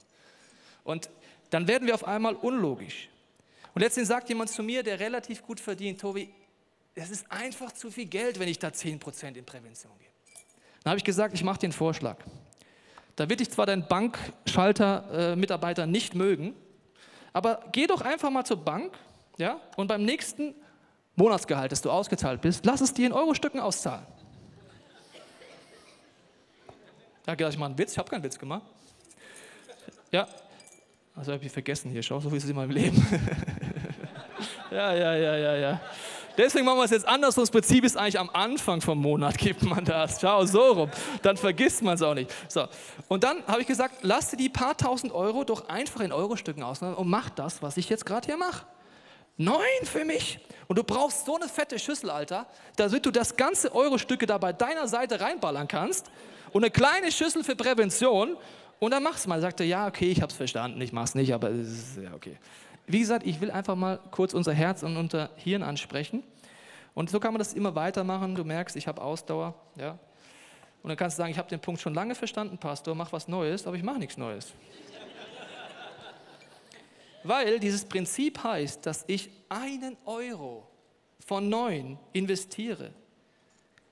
Und 0.85 1.11
dann 1.51 1.69
werden 1.69 1.87
wir 1.87 1.95
auf 1.95 2.07
einmal 2.07 2.35
unlogisch. 2.35 3.09
Und 3.75 3.83
letztendlich 3.83 4.09
sagt 4.09 4.29
jemand 4.29 4.51
zu 4.51 4.63
mir, 4.63 4.83
der 4.83 4.99
relativ 4.99 5.43
gut 5.43 5.61
verdient, 5.61 6.01
Tobi, 6.01 6.33
es 6.95 7.11
ist 7.11 7.31
einfach 7.31 7.73
zu 7.73 7.91
viel 7.91 8.07
Geld, 8.07 8.39
wenn 8.39 8.49
ich 8.49 8.59
da 8.59 8.69
10% 8.69 9.35
in 9.35 9.45
Prävention 9.45 9.93
gebe. 9.99 10.11
Dann 10.83 10.91
habe 10.93 10.99
ich 10.99 11.05
gesagt, 11.05 11.35
ich 11.35 11.45
mache 11.45 11.63
einen 11.63 11.73
Vorschlag. 11.73 12.17
Da 13.17 13.29
wird 13.29 13.41
dich 13.41 13.51
zwar 13.51 13.67
dein 13.67 13.87
Bankschalter-Mitarbeiter 13.87 15.83
äh, 15.83 15.87
nicht 15.87 16.15
mögen, 16.15 16.55
aber 17.33 17.65
geh 17.73 17.87
doch 17.87 18.01
einfach 18.01 18.31
mal 18.31 18.45
zur 18.45 18.57
Bank 18.57 18.97
ja, 19.37 19.61
und 19.77 19.87
beim 19.89 20.05
nächsten 20.05 20.55
Monatsgehalt, 21.17 21.71
das 21.71 21.83
du 21.83 21.91
ausgezahlt 21.91 22.41
bist, 22.41 22.65
lass 22.65 22.81
es 22.81 22.95
dir 22.95 23.07
in 23.07 23.13
Euro-Stücken 23.13 23.61
auszahlen. 23.61 24.07
Da 27.25 27.35
gedacht, 27.35 27.53
ich 27.53 27.59
mache 27.59 27.71
einen 27.71 27.79
Witz, 27.79 27.93
ich 27.93 27.99
habe 27.99 28.09
keinen 28.09 28.23
Witz 28.23 28.39
gemacht. 28.39 28.63
Ja, 30.11 30.27
also 31.15 31.33
habe 31.33 31.45
ich 31.45 31.53
vergessen 31.53 31.91
hier, 31.91 32.03
schau, 32.03 32.21
so 32.21 32.29
ist 32.31 32.45
es 32.45 32.51
in 32.51 32.57
meinem 32.57 32.71
Leben. 32.71 33.07
ja, 34.71 34.95
ja, 34.95 35.15
ja, 35.15 35.37
ja, 35.37 35.57
ja. 35.57 35.81
Deswegen 36.37 36.65
machen 36.65 36.79
wir 36.79 36.85
es 36.85 36.91
jetzt 36.91 37.07
anders. 37.07 37.35
Das 37.35 37.51
Prinzip 37.51 37.85
ist 37.85 37.97
eigentlich 37.97 38.19
am 38.19 38.31
Anfang 38.31 38.81
vom 38.81 38.99
Monat 38.99 39.37
gibt 39.39 39.63
man 39.63 39.85
das. 39.85 40.21
Schau, 40.21 40.45
so 40.47 40.73
rum. 40.73 40.91
Dann 41.23 41.37
vergisst 41.37 41.83
man 41.83 41.95
es 41.95 42.03
auch 42.03 42.15
nicht. 42.15 42.31
So. 42.49 42.67
Und 43.09 43.25
dann 43.25 43.45
habe 43.47 43.61
ich 43.61 43.67
gesagt, 43.67 43.97
lass 44.03 44.31
dir 44.31 44.37
die 44.37 44.49
paar 44.49 44.77
tausend 44.77 45.13
Euro 45.13 45.45
doch 45.45 45.69
einfach 45.69 46.01
in 46.01 46.13
Eurostücken 46.13 46.63
aus 46.63 46.81
und 46.81 47.09
mach 47.09 47.31
das, 47.31 47.63
was 47.63 47.77
ich 47.77 47.89
jetzt 47.89 48.07
gerade 48.07 48.27
hier 48.27 48.37
mache. 48.37 48.65
Neun 49.37 49.85
für 49.85 50.05
mich. 50.05 50.39
Und 50.69 50.77
du 50.77 50.85
brauchst 50.85 51.27
so 51.27 51.37
eine 51.37 51.49
fette 51.49 51.79
Schüssel, 51.79 52.11
Alter, 52.11 52.47
damit 52.77 53.05
du 53.05 53.11
das 53.11 53.37
ganze 53.37 53.75
Eurostücke 53.75 54.27
da 54.27 54.39
bei 54.39 54.53
deiner 54.53 54.87
Seite 54.87 55.21
reinballern 55.21 55.67
kannst. 55.67 56.11
Und 56.53 56.63
eine 56.63 56.71
kleine 56.71 57.11
Schüssel 57.11 57.43
für 57.43 57.57
Prävention. 57.57 58.37
Und 58.81 58.91
dann 58.91 59.03
mach's 59.05 59.27
mal. 59.29 59.41
Sagte, 59.41 59.63
ja, 59.63 59.87
okay, 59.87 60.11
ich 60.11 60.21
hab's 60.23 60.35
verstanden, 60.35 60.81
ich 60.81 60.93
mach's 60.93 61.15
nicht, 61.15 61.33
aber 61.33 61.51
es 61.51 61.69
ist 61.69 61.99
ja 62.03 62.13
okay. 62.15 62.37
Wie 62.87 62.99
gesagt, 62.99 63.25
ich 63.25 63.41
will 63.41 63.53
einfach 63.53 63.77
mal 63.77 64.01
kurz 64.11 64.35
unser 64.35 64.53
Herz 64.53 64.83
und 64.83 64.97
unser 64.97 65.31
Hirn 65.37 65.63
ansprechen. 65.63 66.25
Und 66.95 67.09
so 67.09 67.21
kann 67.21 67.33
man 67.33 67.39
das 67.39 67.53
immer 67.53 67.77
weitermachen. 67.77 68.35
Du 68.35 68.43
merkst, 68.43 68.75
ich 68.75 68.89
habe 68.89 69.01
Ausdauer. 69.01 69.55
Ja? 69.77 69.99
Und 70.83 70.89
dann 70.89 70.97
kannst 70.97 71.19
du 71.19 71.23
sagen, 71.23 71.31
ich 71.31 71.39
habe 71.39 71.49
den 71.49 71.61
Punkt 71.61 71.81
schon 71.81 71.95
lange 71.95 72.15
verstanden, 72.15 72.59
Pastor, 72.59 72.95
mach 72.95 73.13
was 73.13 73.29
Neues, 73.29 73.67
aber 73.67 73.77
ich 73.77 73.83
mache 73.83 73.99
nichts 73.99 74.17
Neues. 74.17 74.53
Weil 77.23 77.61
dieses 77.61 77.85
Prinzip 77.85 78.43
heißt, 78.43 78.85
dass 78.87 79.05
ich 79.07 79.29
einen 79.51 79.99
Euro 80.07 80.67
von 81.27 81.51
neun 81.51 81.99
investiere, 82.15 82.93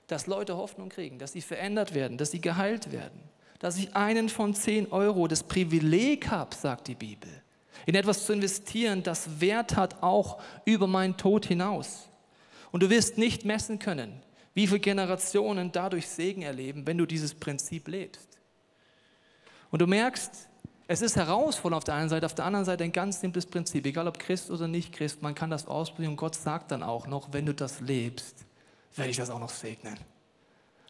dass 0.07 0.25
Leute 0.25 0.57
Hoffnung 0.57 0.89
kriegen, 0.89 1.19
dass 1.19 1.33
sie 1.33 1.41
verändert 1.41 1.93
werden, 1.93 2.17
dass 2.17 2.31
sie 2.31 2.41
geheilt 2.41 2.91
werden, 2.91 3.28
dass 3.59 3.77
ich 3.77 3.95
einen 3.95 4.29
von 4.29 4.53
zehn 4.55 4.91
Euro 4.91 5.27
das 5.27 5.43
Privileg 5.43 6.29
habe, 6.29 6.55
sagt 6.55 6.87
die 6.87 6.95
Bibel, 6.95 7.29
in 7.85 7.95
etwas 7.95 8.25
zu 8.25 8.33
investieren, 8.33 9.03
das 9.03 9.41
Wert 9.41 9.75
hat 9.75 10.01
auch 10.01 10.41
über 10.65 10.87
meinen 10.87 11.17
Tod 11.17 11.45
hinaus. 11.45 12.07
Und 12.71 12.83
du 12.83 12.89
wirst 12.89 13.17
nicht 13.17 13.45
messen 13.45 13.79
können, 13.79 14.21
wie 14.53 14.67
viele 14.67 14.79
Generationen 14.79 15.71
dadurch 15.71 16.07
Segen 16.07 16.41
erleben, 16.41 16.85
wenn 16.85 16.97
du 16.97 17.05
dieses 17.05 17.33
Prinzip 17.33 17.87
lebst. 17.87 18.37
Und 19.71 19.81
du 19.81 19.87
merkst, 19.87 20.49
es 20.87 21.01
ist 21.01 21.15
herausfordernd 21.15 21.77
auf 21.77 21.83
der 21.83 21.95
einen 21.95 22.09
Seite, 22.09 22.25
auf 22.25 22.33
der 22.33 22.45
anderen 22.45 22.65
Seite 22.65 22.83
ein 22.83 22.91
ganz 22.91 23.21
simples 23.21 23.45
Prinzip, 23.45 23.85
egal 23.85 24.07
ob 24.07 24.17
Christ 24.17 24.49
oder 24.49 24.67
nicht 24.67 24.91
Christ, 24.91 25.21
man 25.21 25.35
kann 25.35 25.51
das 25.51 25.67
ausprobieren 25.67 26.11
und 26.11 26.17
Gott 26.17 26.35
sagt 26.35 26.71
dann 26.71 26.81
auch 26.81 27.07
noch, 27.07 27.31
wenn 27.31 27.45
du 27.45 27.53
das 27.53 27.79
lebst, 27.79 28.45
werde 28.95 29.11
ich 29.11 29.17
das 29.17 29.29
auch 29.29 29.39
noch 29.39 29.51
segnen. 29.51 29.97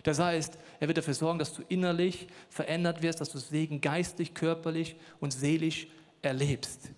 Das 0.09 0.17
heißt, 0.17 0.57
er 0.79 0.87
wird 0.87 0.97
dafür 0.97 1.13
sorgen, 1.13 1.37
dass 1.37 1.53
du 1.53 1.61
innerlich 1.67 2.27
verändert 2.49 3.03
wirst, 3.03 3.21
dass 3.21 3.29
du 3.29 3.37
Segen 3.37 3.79
geistig, 3.79 4.33
körperlich 4.33 4.95
und 5.19 5.31
seelisch 5.31 5.85
erlebst. 6.23 6.89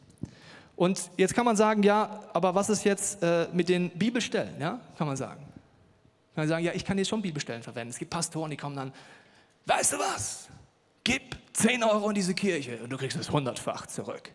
Und 0.77 1.11
jetzt 1.17 1.33
kann 1.33 1.43
man 1.43 1.57
sagen, 1.57 1.83
ja, 1.83 2.21
aber 2.31 2.55
was 2.55 2.69
ist 2.69 2.85
jetzt 2.85 3.21
äh, 3.21 3.49
mit 3.51 3.67
den 3.67 3.89
Bibelstellen? 3.89 4.53
Ja, 4.61 4.79
kann 4.97 5.07
man 5.07 5.17
sagen. 5.17 5.41
Kann 5.41 6.43
man 6.43 6.47
sagen, 6.47 6.63
ja, 6.63 6.71
ich 6.71 6.85
kann 6.85 6.97
jetzt 6.97 7.09
schon 7.09 7.21
Bibelstellen 7.21 7.61
verwenden. 7.61 7.89
Es 7.89 7.99
gibt 7.99 8.11
Pastoren, 8.11 8.49
die 8.49 8.55
kommen 8.55 8.77
dann, 8.77 8.93
weißt 9.65 9.91
du 9.91 9.99
was? 9.99 10.47
Gib 11.03 11.35
10 11.51 11.83
Euro 11.83 12.07
in 12.07 12.15
diese 12.15 12.33
Kirche 12.33 12.79
und 12.81 12.91
du 12.91 12.97
kriegst 12.97 13.17
es 13.17 13.29
hundertfach 13.29 13.87
zurück. 13.87 14.31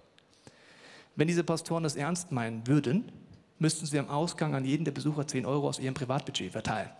Wenn 1.14 1.28
diese 1.28 1.44
Pastoren 1.44 1.82
das 1.82 1.96
ernst 1.96 2.30
meinen 2.30 2.66
würden, 2.66 3.10
müssten 3.58 3.86
sie 3.86 3.98
am 3.98 4.10
Ausgang 4.10 4.54
an 4.54 4.66
jeden 4.66 4.84
der 4.84 4.92
Besucher 4.92 5.26
10 5.26 5.46
Euro 5.46 5.66
aus 5.66 5.78
ihrem 5.78 5.94
Privatbudget 5.94 6.52
verteilen. 6.52 6.90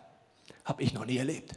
Habe 0.65 0.83
ich 0.83 0.95
noch 0.95 1.05
nie 1.05 1.19
erlebt. 1.19 1.53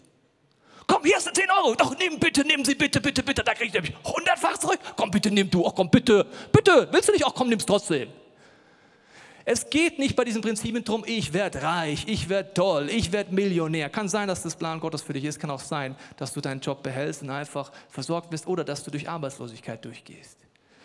Komm, 0.89 1.03
hier 1.03 1.19
sind 1.19 1.35
10 1.35 1.45
Euro. 1.51 1.75
Doch, 1.75 1.95
nimm 1.99 2.19
bitte, 2.19 2.41
nimm 2.41 2.65
sie 2.65 2.73
bitte, 2.73 2.99
bitte, 2.99 3.21
bitte. 3.21 3.43
Da 3.43 3.53
kriege 3.53 3.67
ich 3.67 3.73
nämlich 3.73 3.93
hundertfach 4.03 4.57
zurück. 4.57 4.79
Komm, 4.95 5.11
bitte, 5.11 5.29
nimm 5.29 5.49
du. 5.49 5.65
Ach 5.67 5.73
komm, 5.75 5.87
bitte, 5.89 6.25
bitte. 6.51 6.87
Willst 6.91 7.07
du 7.07 7.13
nicht? 7.13 7.25
Ach 7.25 7.33
komm, 7.35 7.49
nimm's 7.49 7.65
trotzdem. 7.65 8.09
Es 9.45 9.69
geht 9.69 9.99
nicht 9.99 10.15
bei 10.15 10.23
diesen 10.23 10.41
Prinzipien 10.41 10.83
darum, 10.83 11.03
ich 11.05 11.33
werde 11.33 11.61
reich, 11.61 12.05
ich 12.07 12.29
werde 12.29 12.53
toll, 12.53 12.89
ich 12.89 13.11
werde 13.11 13.33
Millionär. 13.33 13.89
Kann 13.89 14.09
sein, 14.09 14.27
dass 14.27 14.43
das 14.43 14.55
Plan 14.55 14.79
Gottes 14.79 15.01
für 15.01 15.13
dich 15.13 15.23
ist, 15.23 15.39
kann 15.39 15.49
auch 15.49 15.59
sein, 15.59 15.95
dass 16.17 16.33
du 16.33 16.41
deinen 16.41 16.59
Job 16.59 16.83
behältst 16.83 17.23
und 17.23 17.29
einfach 17.29 17.71
versorgt 17.89 18.29
bist 18.29 18.47
oder 18.47 18.63
dass 18.63 18.83
du 18.83 18.91
durch 18.91 19.09
Arbeitslosigkeit 19.09 19.83
durchgehst. 19.83 20.37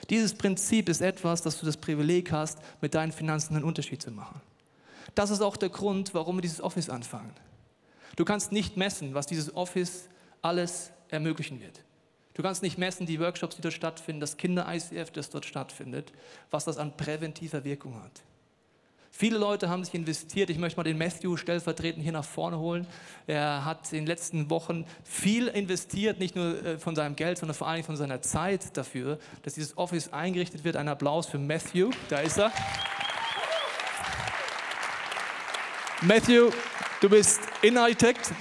Dieses 0.08 0.34
Prinzip 0.34 0.88
ist 0.88 1.00
etwas, 1.00 1.42
dass 1.42 1.58
du 1.58 1.66
das 1.66 1.76
Privileg 1.76 2.30
hast, 2.30 2.58
mit 2.80 2.94
deinen 2.94 3.12
Finanzen 3.12 3.54
einen 3.54 3.64
Unterschied 3.64 4.00
zu 4.00 4.10
machen. 4.10 4.40
Das 5.14 5.30
ist 5.30 5.40
auch 5.40 5.56
der 5.56 5.70
Grund, 5.70 6.14
warum 6.14 6.36
wir 6.36 6.42
dieses 6.42 6.60
Office 6.60 6.88
anfangen. 6.88 7.34
Du 8.16 8.24
kannst 8.24 8.52
nicht 8.52 8.76
messen, 8.76 9.14
was 9.14 9.26
dieses 9.26 9.54
Office 9.54 10.08
alles 10.42 10.92
ermöglichen 11.08 11.60
wird. 11.60 11.80
Du 12.34 12.42
kannst 12.42 12.62
nicht 12.62 12.78
messen, 12.78 13.06
die 13.06 13.20
Workshops, 13.20 13.56
die 13.56 13.62
dort 13.62 13.74
stattfinden, 13.74 14.20
das 14.20 14.36
Kinder-ICF, 14.36 15.10
das 15.12 15.30
dort 15.30 15.46
stattfindet, 15.46 16.12
was 16.50 16.64
das 16.64 16.78
an 16.78 16.96
präventiver 16.96 17.64
Wirkung 17.64 18.02
hat. 18.02 18.22
Viele 19.16 19.38
Leute 19.38 19.68
haben 19.68 19.84
sich 19.84 19.94
investiert. 19.94 20.50
Ich 20.50 20.58
möchte 20.58 20.76
mal 20.76 20.82
den 20.82 20.98
Matthew 20.98 21.36
stellvertretend 21.36 22.02
hier 22.02 22.10
nach 22.10 22.24
vorne 22.24 22.58
holen. 22.58 22.84
Er 23.28 23.64
hat 23.64 23.92
in 23.92 24.00
den 24.00 24.06
letzten 24.06 24.50
Wochen 24.50 24.84
viel 25.04 25.46
investiert, 25.46 26.18
nicht 26.18 26.34
nur 26.34 26.64
äh, 26.64 26.78
von 26.78 26.96
seinem 26.96 27.14
Geld, 27.14 27.38
sondern 27.38 27.54
vor 27.54 27.68
allem 27.68 27.84
von 27.84 27.96
seiner 27.96 28.22
Zeit 28.22 28.76
dafür, 28.76 29.20
dass 29.42 29.54
dieses 29.54 29.78
Office 29.78 30.12
eingerichtet 30.12 30.64
wird. 30.64 30.74
Ein 30.74 30.88
Applaus 30.88 31.28
für 31.28 31.38
Matthew. 31.38 31.90
Da 32.08 32.18
ist 32.18 32.38
er. 32.38 32.50
Matthew, 36.02 36.50
du 37.04 37.10
bist 37.10 37.42
Innenarchitekt 37.60 38.32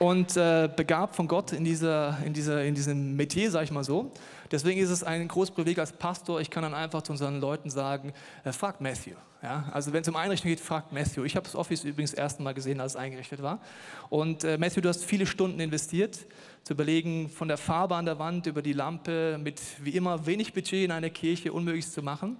und 0.00 0.36
äh, 0.36 0.68
begabt 0.74 1.14
von 1.14 1.28
Gott 1.28 1.52
in, 1.52 1.62
dieser, 1.62 2.18
in, 2.24 2.32
dieser, 2.32 2.64
in 2.64 2.74
diesem 2.74 3.14
Metier, 3.14 3.52
sage 3.52 3.66
ich 3.66 3.70
mal 3.70 3.84
so. 3.84 4.10
Deswegen 4.50 4.80
ist 4.80 4.90
es 4.90 5.04
ein 5.04 5.28
großes 5.28 5.54
Privileg 5.54 5.78
als 5.78 5.92
Pastor. 5.92 6.40
Ich 6.40 6.50
kann 6.50 6.64
dann 6.64 6.74
einfach 6.74 7.02
zu 7.02 7.12
unseren 7.12 7.40
Leuten 7.40 7.70
sagen, 7.70 8.12
äh, 8.42 8.50
fragt 8.50 8.80
Matthew. 8.80 9.14
Ja? 9.44 9.70
Also 9.72 9.92
wenn 9.92 10.02
es 10.02 10.08
um 10.08 10.16
Einrichtung 10.16 10.48
geht, 10.48 10.58
fragt 10.58 10.92
Matthew. 10.92 11.22
Ich 11.22 11.36
habe 11.36 11.44
das 11.44 11.54
Office 11.54 11.84
übrigens 11.84 12.10
das 12.10 12.18
erste 12.18 12.42
Mal 12.42 12.52
gesehen, 12.52 12.80
als 12.80 12.94
es 12.94 12.96
eingerichtet 12.96 13.42
war. 13.42 13.60
Und 14.08 14.42
äh, 14.42 14.58
Matthew, 14.58 14.80
du 14.80 14.88
hast 14.88 15.04
viele 15.04 15.24
Stunden 15.24 15.60
investiert, 15.60 16.18
zu 16.64 16.72
überlegen, 16.72 17.28
von 17.28 17.46
der 17.46 17.58
Farbe 17.58 17.94
an 17.94 18.06
der 18.06 18.18
Wand 18.18 18.48
über 18.48 18.60
die 18.60 18.72
Lampe, 18.72 19.38
mit 19.38 19.60
wie 19.84 19.90
immer 19.90 20.26
wenig 20.26 20.52
Budget 20.52 20.84
in 20.84 20.90
einer 20.90 21.10
Kirche 21.10 21.52
unmöglich 21.52 21.88
zu 21.88 22.02
machen. 22.02 22.38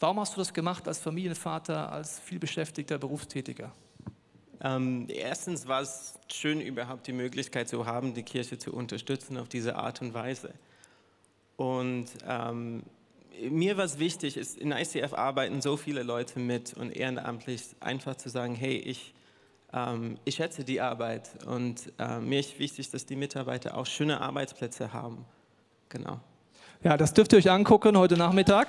Warum 0.00 0.18
hast 0.18 0.34
du 0.34 0.40
das 0.40 0.52
gemacht 0.52 0.88
als 0.88 0.98
Familienvater, 0.98 1.92
als 1.92 2.18
vielbeschäftigter 2.18 2.98
Berufstätiger? 2.98 3.70
Ähm, 4.64 5.06
erstens 5.10 5.68
war 5.68 5.82
es 5.82 6.14
schön, 6.32 6.60
überhaupt 6.62 7.06
die 7.06 7.12
Möglichkeit 7.12 7.68
zu 7.68 7.84
haben, 7.84 8.14
die 8.14 8.22
Kirche 8.22 8.58
zu 8.58 8.72
unterstützen 8.72 9.36
auf 9.36 9.48
diese 9.48 9.76
Art 9.76 10.00
und 10.00 10.14
Weise. 10.14 10.54
Und 11.56 12.06
ähm, 12.26 12.82
mir 13.50 13.76
war 13.76 13.84
es 13.84 13.98
wichtig, 13.98 14.38
ist, 14.38 14.56
in 14.56 14.72
ICF 14.72 15.12
arbeiten 15.12 15.60
so 15.60 15.76
viele 15.76 16.02
Leute 16.02 16.40
mit 16.40 16.72
und 16.74 16.96
ehrenamtlich 16.96 17.62
einfach 17.80 18.16
zu 18.16 18.30
sagen, 18.30 18.54
hey, 18.54 18.76
ich, 18.76 19.12
ähm, 19.74 20.16
ich 20.24 20.36
schätze 20.36 20.64
die 20.64 20.80
Arbeit 20.80 21.44
und 21.46 21.92
äh, 21.98 22.18
mir 22.20 22.40
ist 22.40 22.58
wichtig, 22.58 22.90
dass 22.90 23.04
die 23.04 23.16
Mitarbeiter 23.16 23.76
auch 23.76 23.86
schöne 23.86 24.22
Arbeitsplätze 24.22 24.94
haben. 24.94 25.26
Genau. 25.90 26.20
Ja, 26.82 26.96
das 26.96 27.12
dürft 27.12 27.32
ihr 27.32 27.38
euch 27.38 27.50
angucken 27.50 27.98
heute 27.98 28.16
Nachmittag. 28.16 28.68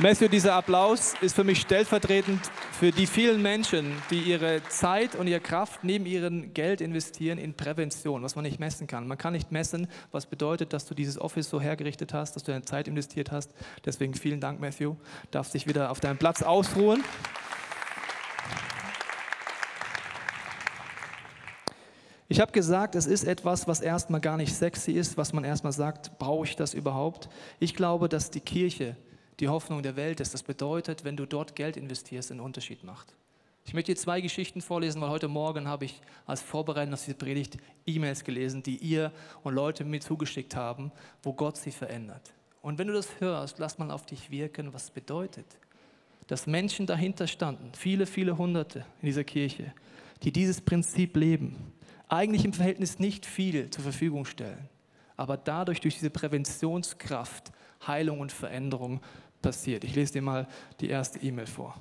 Matthew, 0.00 0.26
dieser 0.26 0.54
Applaus 0.54 1.14
ist 1.20 1.36
für 1.36 1.44
mich 1.44 1.60
stellvertretend 1.60 2.40
für 2.72 2.90
die 2.90 3.06
vielen 3.06 3.40
Menschen, 3.40 3.92
die 4.10 4.18
ihre 4.18 4.60
Zeit 4.68 5.14
und 5.14 5.28
ihre 5.28 5.38
Kraft 5.38 5.84
neben 5.84 6.04
ihrem 6.04 6.52
Geld 6.52 6.80
investieren 6.80 7.38
in 7.38 7.54
Prävention, 7.54 8.20
was 8.24 8.34
man 8.34 8.42
nicht 8.42 8.58
messen 8.58 8.88
kann. 8.88 9.06
Man 9.06 9.18
kann 9.18 9.34
nicht 9.34 9.52
messen, 9.52 9.86
was 10.10 10.26
bedeutet, 10.26 10.72
dass 10.72 10.86
du 10.86 10.94
dieses 10.94 11.16
Office 11.20 11.48
so 11.48 11.60
hergerichtet 11.60 12.12
hast, 12.12 12.34
dass 12.34 12.42
du 12.42 12.50
deine 12.50 12.64
Zeit 12.64 12.88
investiert 12.88 13.30
hast. 13.30 13.52
Deswegen 13.84 14.14
vielen 14.14 14.40
Dank, 14.40 14.58
Matthew. 14.58 14.96
Darfst 15.30 15.54
dich 15.54 15.68
wieder 15.68 15.92
auf 15.92 16.00
deinem 16.00 16.18
Platz 16.18 16.42
ausruhen. 16.42 17.04
Ich 22.26 22.40
habe 22.40 22.50
gesagt, 22.50 22.96
es 22.96 23.06
ist 23.06 23.22
etwas, 23.22 23.68
was 23.68 23.80
erstmal 23.80 24.20
gar 24.20 24.36
nicht 24.36 24.56
sexy 24.56 24.90
ist, 24.90 25.16
was 25.16 25.32
man 25.32 25.44
erstmal 25.44 25.72
sagt, 25.72 26.18
brauche 26.18 26.46
ich 26.46 26.56
das 26.56 26.74
überhaupt? 26.74 27.28
Ich 27.60 27.76
glaube, 27.76 28.08
dass 28.08 28.32
die 28.32 28.40
Kirche 28.40 28.96
die 29.40 29.48
Hoffnung 29.48 29.82
der 29.82 29.96
Welt 29.96 30.20
ist. 30.20 30.34
Das 30.34 30.42
bedeutet, 30.42 31.04
wenn 31.04 31.16
du 31.16 31.26
dort 31.26 31.56
Geld 31.56 31.76
investierst, 31.76 32.30
einen 32.30 32.40
Unterschied 32.40 32.84
macht. 32.84 33.14
Ich 33.66 33.72
möchte 33.72 33.92
dir 33.92 33.98
zwei 33.98 34.20
Geschichten 34.20 34.60
vorlesen, 34.60 35.00
weil 35.00 35.08
heute 35.08 35.28
Morgen 35.28 35.66
habe 35.66 35.86
ich 35.86 36.00
als 36.26 36.42
Vorbereitung 36.42 36.92
auf 36.94 37.02
diese 37.02 37.16
Predigt 37.16 37.56
E-Mails 37.86 38.22
gelesen, 38.22 38.62
die 38.62 38.76
ihr 38.76 39.10
und 39.42 39.54
Leute 39.54 39.84
mir 39.84 40.00
zugeschickt 40.00 40.54
haben, 40.54 40.92
wo 41.22 41.32
Gott 41.32 41.56
sie 41.56 41.72
verändert. 41.72 42.34
Und 42.60 42.78
wenn 42.78 42.88
du 42.88 42.92
das 42.92 43.08
hörst, 43.20 43.58
lass 43.58 43.78
mal 43.78 43.90
auf 43.90 44.04
dich 44.06 44.30
wirken, 44.30 44.72
was 44.74 44.90
bedeutet. 44.90 45.46
Dass 46.26 46.46
Menschen 46.46 46.86
dahinter 46.86 47.26
standen, 47.26 47.72
viele, 47.74 48.06
viele 48.06 48.36
Hunderte 48.36 48.80
in 49.00 49.06
dieser 49.06 49.24
Kirche, 49.24 49.72
die 50.22 50.32
dieses 50.32 50.60
Prinzip 50.60 51.16
leben, 51.16 51.72
eigentlich 52.08 52.44
im 52.44 52.52
Verhältnis 52.52 52.98
nicht 52.98 53.24
viel 53.26 53.70
zur 53.70 53.82
Verfügung 53.82 54.26
stellen, 54.26 54.68
aber 55.16 55.36
dadurch 55.36 55.80
durch 55.80 55.94
diese 55.94 56.10
Präventionskraft 56.10 57.52
Heilung 57.86 58.20
und 58.20 58.32
Veränderung 58.32 59.00
passiert. 59.44 59.84
Ich 59.84 59.94
lese 59.94 60.14
dir 60.14 60.22
mal 60.22 60.48
die 60.80 60.88
erste 60.88 61.18
E-Mail 61.18 61.46
vor. 61.46 61.76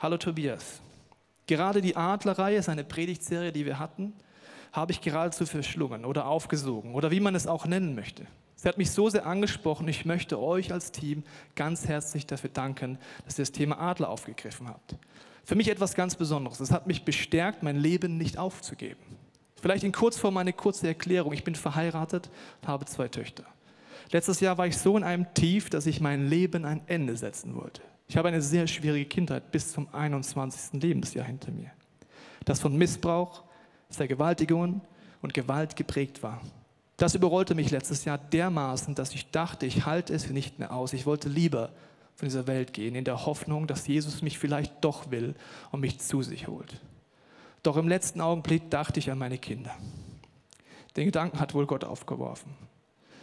Hallo 0.00 0.16
Tobias. 0.16 0.80
Gerade 1.46 1.80
die 1.80 1.96
Adlerreihe 1.96 2.58
ist 2.58 2.68
eine 2.68 2.82
Predigtserie, 2.82 3.52
die 3.52 3.64
wir 3.64 3.78
hatten, 3.78 4.12
habe 4.72 4.90
ich 4.90 5.00
geradezu 5.00 5.46
verschlungen 5.46 6.04
oder 6.04 6.26
aufgesogen 6.26 6.94
oder 6.94 7.12
wie 7.12 7.20
man 7.20 7.36
es 7.36 7.46
auch 7.46 7.66
nennen 7.66 7.94
möchte. 7.94 8.26
Sie 8.56 8.68
hat 8.68 8.78
mich 8.78 8.90
so 8.90 9.08
sehr 9.08 9.26
angesprochen, 9.26 9.86
ich 9.86 10.04
möchte 10.04 10.40
euch 10.40 10.72
als 10.72 10.90
Team 10.90 11.22
ganz 11.54 11.86
herzlich 11.86 12.26
dafür 12.26 12.50
danken, 12.50 12.98
dass 13.24 13.38
ihr 13.38 13.42
das 13.42 13.52
Thema 13.52 13.78
Adler 13.78 14.08
aufgegriffen 14.08 14.68
habt. 14.68 14.96
Für 15.44 15.54
mich 15.54 15.68
etwas 15.68 15.94
ganz 15.94 16.16
Besonderes. 16.16 16.58
Es 16.58 16.72
hat 16.72 16.88
mich 16.88 17.04
bestärkt, 17.04 17.62
mein 17.62 17.76
Leben 17.76 18.18
nicht 18.18 18.38
aufzugeben. 18.38 19.02
Vielleicht 19.60 19.84
in 19.84 19.92
Kurzform 19.92 20.36
eine 20.36 20.52
kurze 20.52 20.88
Erklärung. 20.88 21.32
Ich 21.32 21.44
bin 21.44 21.54
verheiratet 21.54 22.28
und 22.60 22.68
habe 22.68 22.86
zwei 22.86 23.06
Töchter. 23.06 23.44
Letztes 24.12 24.40
Jahr 24.40 24.58
war 24.58 24.66
ich 24.66 24.76
so 24.76 24.96
in 24.98 25.04
einem 25.04 25.32
Tief, 25.32 25.70
dass 25.70 25.86
ich 25.86 26.00
mein 26.00 26.28
Leben 26.28 26.66
ein 26.66 26.82
Ende 26.86 27.16
setzen 27.16 27.54
wollte. 27.54 27.80
Ich 28.08 28.16
habe 28.18 28.28
eine 28.28 28.42
sehr 28.42 28.66
schwierige 28.66 29.08
Kindheit 29.08 29.50
bis 29.50 29.72
zum 29.72 29.88
21. 29.92 30.82
Lebensjahr 30.82 31.24
hinter 31.24 31.50
mir, 31.50 31.70
das 32.44 32.60
von 32.60 32.76
Missbrauch, 32.76 33.42
Vergewaltigungen 33.88 34.82
und 35.22 35.32
Gewalt 35.32 35.76
geprägt 35.76 36.22
war. 36.22 36.42
Das 36.98 37.14
überrollte 37.14 37.54
mich 37.54 37.70
letztes 37.70 38.04
Jahr 38.04 38.18
dermaßen, 38.18 38.94
dass 38.94 39.14
ich 39.14 39.30
dachte, 39.30 39.64
ich 39.64 39.86
halte 39.86 40.12
es 40.12 40.28
nicht 40.28 40.58
mehr 40.58 40.74
aus. 40.74 40.92
Ich 40.92 41.06
wollte 41.06 41.30
lieber 41.30 41.70
von 42.14 42.28
dieser 42.28 42.46
Welt 42.46 42.74
gehen, 42.74 42.94
in 42.94 43.04
der 43.04 43.24
Hoffnung, 43.24 43.66
dass 43.66 43.86
Jesus 43.86 44.20
mich 44.20 44.38
vielleicht 44.38 44.84
doch 44.84 45.10
will 45.10 45.34
und 45.70 45.80
mich 45.80 46.00
zu 46.00 46.20
sich 46.20 46.48
holt. 46.48 46.82
Doch 47.62 47.78
im 47.78 47.88
letzten 47.88 48.20
Augenblick 48.20 48.70
dachte 48.70 49.00
ich 49.00 49.10
an 49.10 49.18
meine 49.18 49.38
Kinder. 49.38 49.74
Den 50.96 51.06
Gedanken 51.06 51.40
hat 51.40 51.54
wohl 51.54 51.66
Gott 51.66 51.84
aufgeworfen. 51.84 52.52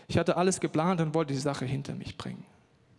Ich 0.10 0.18
hatte 0.18 0.38
alles 0.38 0.60
geplant 0.60 1.00
und 1.02 1.14
wollte 1.14 1.34
die 1.34 1.40
Sache 1.40 1.66
hinter 1.66 1.94
mich 1.94 2.18
bringen. 2.18 2.44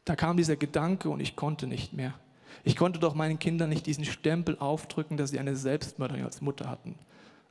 Da 0.05 0.14
kam 0.14 0.37
dieser 0.37 0.55
Gedanke 0.55 1.11
und 1.11 1.18
ich 1.18 1.35
konnte 1.35 1.66
nicht 1.66 1.92
mehr. 1.92 2.14
Ich 2.62 2.77
konnte 2.77 3.01
doch 3.01 3.14
meinen 3.14 3.40
Kindern 3.40 3.68
nicht 3.68 3.85
diesen 3.85 4.05
Stempel 4.05 4.57
aufdrücken, 4.59 5.16
dass 5.16 5.31
sie 5.31 5.40
eine 5.40 5.57
Selbstmörderin 5.57 6.25
als 6.25 6.40
Mutter 6.40 6.70
hatten. 6.70 6.94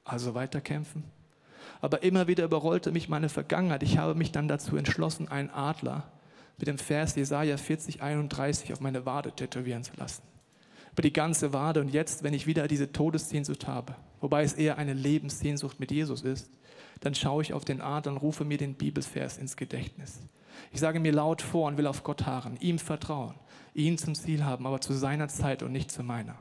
Also 0.06 0.34
weiterkämpfen. 0.34 1.04
Aber 1.82 2.04
immer 2.04 2.28
wieder 2.28 2.46
überrollte 2.46 2.94
mich 2.94 3.10
meine 3.10 3.28
Vergangenheit. 3.28 3.84
Ich 3.84 3.98
habe 3.98 4.16
mich 4.16 4.32
dann 4.32 4.48
dazu 4.48 4.78
entschlossen, 4.78 5.28
einen 5.28 5.50
Adler 5.50 6.10
mit 6.58 6.70
dem 6.70 6.78
Vers 6.78 7.16
Jesaja 7.16 7.58
40, 7.58 8.02
31 8.02 8.72
auf 8.72 8.80
meine 8.80 9.06
Wade 9.06 9.34
tätowieren 9.34 9.84
zu 9.84 9.92
lassen. 9.98 10.24
Über 10.94 11.02
die 11.02 11.14
ganze 11.14 11.52
Wade. 11.52 11.82
Und 11.82 11.90
jetzt, 11.90 12.24
wenn 12.24 12.34
ich 12.34 12.48
wieder 12.48 12.70
diese 12.70 12.94
Todessehnsucht 12.94 13.68
habe, 13.68 13.94
wobei 14.22 14.44
es 14.44 14.54
eher 14.54 14.78
eine 14.78 14.94
Lebenssehnsucht 14.94 15.82
mit 15.82 15.92
Jesus 15.92 16.22
ist, 16.22 16.50
dann 17.00 17.16
schaue 17.16 17.42
ich 17.42 17.54
auf 17.54 17.66
den 17.66 17.82
Adler 17.82 18.14
und 18.14 18.18
rufe 18.18 18.46
mir 18.46 18.58
den 18.58 18.76
Bibelvers 18.76 19.38
ins 19.38 19.56
Gedächtnis. 19.56 20.20
Ich 20.72 20.80
sage 20.80 21.00
mir 21.00 21.14
laut 21.14 21.42
vor 21.42 21.68
und 21.68 21.78
will 21.78 21.88
auf 21.88 22.04
Gott 22.04 22.26
harren, 22.26 22.58
ihm 22.60 22.80
vertrauen, 22.80 23.36
ihn 23.74 23.98
zum 23.98 24.16
Ziel 24.16 24.44
haben, 24.44 24.68
aber 24.68 24.82
zu 24.82 24.94
seiner 24.94 25.28
Zeit 25.28 25.64
und 25.64 25.72
nicht 25.72 25.92
zu 25.92 26.04
meiner. 26.04 26.38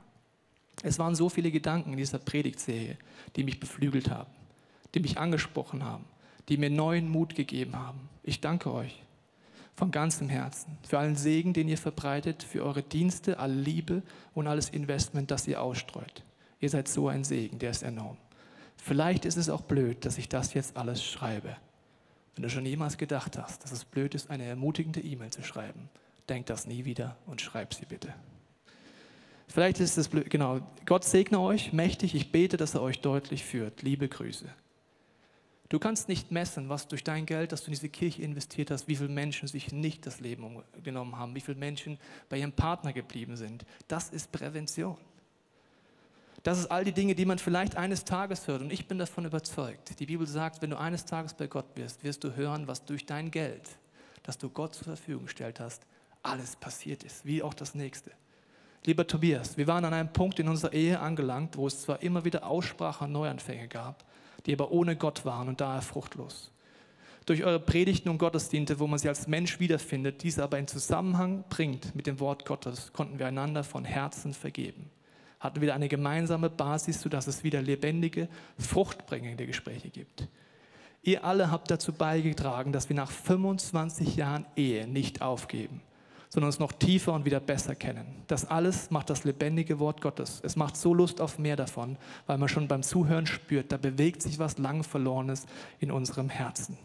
Es 0.83 0.99
waren 0.99 1.14
so 1.14 1.29
viele 1.29 1.51
Gedanken 1.51 1.92
in 1.92 1.97
dieser 1.97 2.18
Predigtserie, 2.18 2.97
die 3.37 3.44
mich 3.44 3.61
beflügelt 3.61 4.11
haben, 4.11 4.31
die 4.94 5.01
mich 5.01 5.18
angesprochen 5.18 5.85
haben, 5.85 6.05
die 6.49 6.57
mir 6.57 6.71
neuen 6.71 7.09
Mut 7.09 7.35
gegeben 7.35 7.77
haben. 7.77 8.09
Ich 8.23 8.40
danke 8.40 8.73
euch 8.73 9.03
von 9.75 9.90
ganzem 9.90 10.29
Herzen 10.29 10.77
für 10.83 10.99
allen 10.99 11.16
Segen, 11.16 11.53
den 11.53 11.68
ihr 11.68 11.79
verbreitet, 11.79 12.42
für 12.42 12.64
eure 12.64 12.83
Dienste, 12.83 13.38
alle 13.38 13.55
Liebe 13.55 14.03
und 14.35 14.47
alles 14.47 14.71
Investment, 14.71 15.31
das 15.31 15.47
ihr 15.47 15.62
ausstreut. 15.62 16.25
Ihr 16.61 16.68
seid 16.68 16.88
so 16.88 17.09
ein 17.09 17.23
Segen, 17.23 17.59
der 17.59 17.71
ist 17.71 17.83
enorm. 17.83 18.16
Vielleicht 18.82 19.24
ist 19.24 19.36
es 19.36 19.50
auch 19.50 19.62
blöd, 19.62 20.04
dass 20.04 20.18
ich 20.18 20.28
das 20.28 20.54
jetzt 20.54 20.76
alles 20.76 21.04
schreibe. 21.04 21.56
Wenn 22.34 22.44
du 22.44 22.50
schon 22.50 22.64
jemals 22.64 22.96
gedacht 22.96 23.36
hast, 23.36 23.64
dass 23.64 23.72
es 23.72 23.84
blöd 23.84 24.14
ist, 24.14 24.30
eine 24.30 24.44
ermutigende 24.44 25.00
E-Mail 25.00 25.30
zu 25.30 25.42
schreiben, 25.42 25.88
denk 26.28 26.46
das 26.46 26.66
nie 26.66 26.84
wieder 26.84 27.16
und 27.26 27.40
schreib 27.40 27.74
sie 27.74 27.84
bitte. 27.84 28.14
Vielleicht 29.48 29.80
ist 29.80 29.96
es 29.96 30.08
blöd, 30.08 30.30
genau. 30.30 30.60
Gott 30.86 31.04
segne 31.04 31.40
euch 31.40 31.72
mächtig. 31.72 32.14
Ich 32.14 32.30
bete, 32.30 32.56
dass 32.56 32.74
er 32.74 32.82
euch 32.82 33.00
deutlich 33.00 33.44
führt. 33.44 33.82
Liebe 33.82 34.08
Grüße. 34.08 34.46
Du 35.70 35.78
kannst 35.78 36.08
nicht 36.08 36.30
messen, 36.30 36.68
was 36.68 36.88
durch 36.88 37.04
dein 37.04 37.26
Geld, 37.26 37.52
das 37.52 37.62
du 37.62 37.66
in 37.66 37.72
diese 37.72 37.88
Kirche 37.90 38.22
investiert 38.22 38.70
hast, 38.70 38.88
wie 38.88 38.96
viele 38.96 39.10
Menschen 39.10 39.48
sich 39.48 39.72
nicht 39.72 40.06
das 40.06 40.20
Leben 40.20 40.62
genommen 40.82 41.18
haben, 41.18 41.34
wie 41.34 41.40
viele 41.40 41.58
Menschen 41.58 41.98
bei 42.28 42.38
ihrem 42.38 42.52
Partner 42.52 42.92
geblieben 42.92 43.36
sind. 43.36 43.66
Das 43.86 44.10
ist 44.10 44.32
Prävention. 44.32 44.96
Das 46.48 46.58
ist 46.58 46.70
all 46.70 46.82
die 46.82 46.92
Dinge, 46.92 47.14
die 47.14 47.26
man 47.26 47.38
vielleicht 47.38 47.76
eines 47.76 48.06
Tages 48.06 48.48
hört. 48.48 48.62
Und 48.62 48.72
ich 48.72 48.88
bin 48.88 48.96
davon 48.96 49.26
überzeugt. 49.26 50.00
Die 50.00 50.06
Bibel 50.06 50.26
sagt, 50.26 50.62
wenn 50.62 50.70
du 50.70 50.78
eines 50.78 51.04
Tages 51.04 51.34
bei 51.34 51.46
Gott 51.46 51.74
bist, 51.74 52.02
wirst 52.04 52.24
du 52.24 52.37
hören, 52.37 52.66
was 52.66 52.87
durch 52.87 53.04
dein 53.04 53.30
Geld, 53.30 53.68
das 54.22 54.38
du 54.38 54.48
Gott 54.48 54.74
zur 54.74 54.84
Verfügung 54.84 55.26
gestellt 55.26 55.61
hast, 55.61 55.82
alles 56.22 56.56
passiert 56.56 57.02
ist, 57.02 57.26
wie 57.26 57.42
auch 57.42 57.52
das 57.52 57.74
nächste. 57.74 58.12
Lieber 58.87 59.06
Tobias, 59.06 59.58
wir 59.58 59.66
waren 59.66 59.84
an 59.84 59.92
einem 59.92 60.11
Punkt 60.11 60.38
in 60.38 60.48
unserer 60.48 60.72
Ehe 60.72 60.98
angelangt, 61.00 61.58
wo 61.58 61.66
es 61.66 61.82
zwar 61.82 62.00
immer 62.00 62.24
wieder 62.24 62.46
Aussprache 62.46 63.04
und 63.04 63.12
Neuanfänge 63.12 63.68
gab, 63.68 64.06
die 64.46 64.54
aber 64.54 64.70
ohne 64.70 64.96
Gott 64.96 65.26
waren 65.26 65.48
und 65.48 65.61
daher 65.61 65.82
fruchtlos. 65.82 66.50
Durch 67.26 67.44
eure 67.44 67.61
Predigten 67.61 68.08
und 68.08 68.16
Gottesdienste, 68.16 68.78
wo 68.78 68.87
man 68.87 68.98
sie 68.98 69.11
als 69.11 69.26
Mensch 69.26 69.61
wiederfindet, 69.61 70.22
diese 70.22 70.44
aber 70.44 70.58
in 70.58 70.66
Zusammenhang 70.66 71.44
bringt 71.50 71.94
mit 71.94 72.06
dem 72.06 72.20
Wort 72.20 72.46
Gottes, 72.46 72.94
konnten 72.94 73.18
wir 73.18 73.26
einander 73.26 73.64
von 73.64 73.84
Herzen 73.84 74.32
vergeben 74.32 74.90
hatten 75.40 75.61
wieder 75.61 75.74
eine 75.74 75.88
gemeinsame 75.88 76.51
Basis, 76.51 77.01
sodass 77.01 77.27
es 77.27 77.44
wieder 77.44 77.62
lebendige, 77.62 78.29
fruchtbringende 78.59 79.46
Gespräche 79.46 79.90
gibt. 79.90 80.29
Ihr 81.03 81.24
alle 81.24 81.51
habt 81.51 81.70
dazu 81.70 81.92
beigetragen, 81.92 82.72
dass 82.72 82.88
wir 82.88 82.96
nach 82.96 83.11
25 83.11 84.16
Jahren 84.16 84.46
Ehe 84.57 84.87
nicht 84.88 85.22
aufgeben, 85.22 85.81
sondern 86.29 86.48
uns 86.48 86.59
noch 86.59 86.72
tiefer 86.72 87.12
und 87.12 87.24
wieder 87.24 87.40
besser 87.40 87.74
kennen. 87.74 88.07
Das 88.27 88.44
alles 88.51 88.90
macht 88.90 89.09
das 89.09 89.24
lebendige 89.24 89.79
Wort 89.79 90.01
Gottes. 90.01 90.40
Es 90.42 90.57
macht 90.57 90.77
so 90.77 90.92
Lust 90.92 91.20
auf 91.20 91.38
mehr 91.38 91.57
davon, 91.57 91.96
weil 92.27 92.38
man 92.38 92.48
schon 92.48 92.68
beim 92.68 92.83
Zuhören 92.83 93.27
spürt, 93.27 93.70
da 93.70 93.77
bewegt 93.77 94.22
sich 94.22 94.38
was 94.38 94.59
lang 94.59 94.83
Verlorenes 94.83 95.46
in 95.79 95.92
unserem 95.92 96.29
Herzen. 96.29 96.77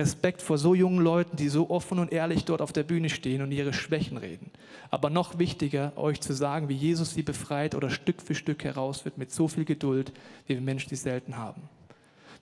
Respekt 0.00 0.40
vor 0.40 0.56
so 0.56 0.74
jungen 0.74 1.04
Leuten, 1.04 1.36
die 1.36 1.50
so 1.50 1.68
offen 1.68 1.98
und 1.98 2.10
ehrlich 2.10 2.46
dort 2.46 2.62
auf 2.62 2.72
der 2.72 2.84
Bühne 2.84 3.10
stehen 3.10 3.42
und 3.42 3.52
ihre 3.52 3.74
Schwächen 3.74 4.16
reden. 4.16 4.50
Aber 4.90 5.10
noch 5.10 5.38
wichtiger, 5.38 5.92
euch 5.96 6.22
zu 6.22 6.32
sagen, 6.32 6.70
wie 6.70 6.74
Jesus 6.74 7.12
sie 7.12 7.22
befreit 7.22 7.74
oder 7.74 7.90
Stück 7.90 8.22
für 8.22 8.34
Stück 8.34 8.64
heraus 8.64 9.04
wird 9.04 9.18
mit 9.18 9.30
so 9.30 9.46
viel 9.46 9.66
Geduld, 9.66 10.12
wie 10.46 10.54
wir 10.54 10.62
Menschen 10.62 10.88
die 10.88 10.96
selten 10.96 11.36
haben. 11.36 11.68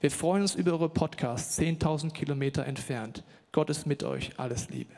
Wir 0.01 0.13
freuen 0.13 0.43
uns 0.43 0.55
über 0.55 0.73
eure 0.73 0.89
Podcasts, 0.89 1.59
10.000 1.59 2.13
Kilometer 2.13 2.65
entfernt. 2.65 3.25
Gott 3.51 3.71
ist 3.71 3.87
mit 3.87 4.05
euch, 4.05 4.31
alles 4.39 4.71
Liebe. 4.71 4.95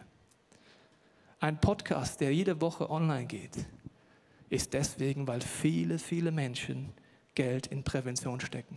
Ein 1.41 1.59
Podcast, 1.59 2.21
der 2.21 2.35
jede 2.35 2.61
Woche 2.61 2.91
online 2.91 3.25
geht, 3.25 3.65
ist 4.51 4.75
deswegen, 4.75 5.27
weil 5.27 5.41
viele, 5.41 5.99
viele 5.99 6.31
Menschen 6.31 6.91
Geld 7.35 7.69
in 7.69 7.83
Prävention 7.83 8.41
stecken. 8.41 8.77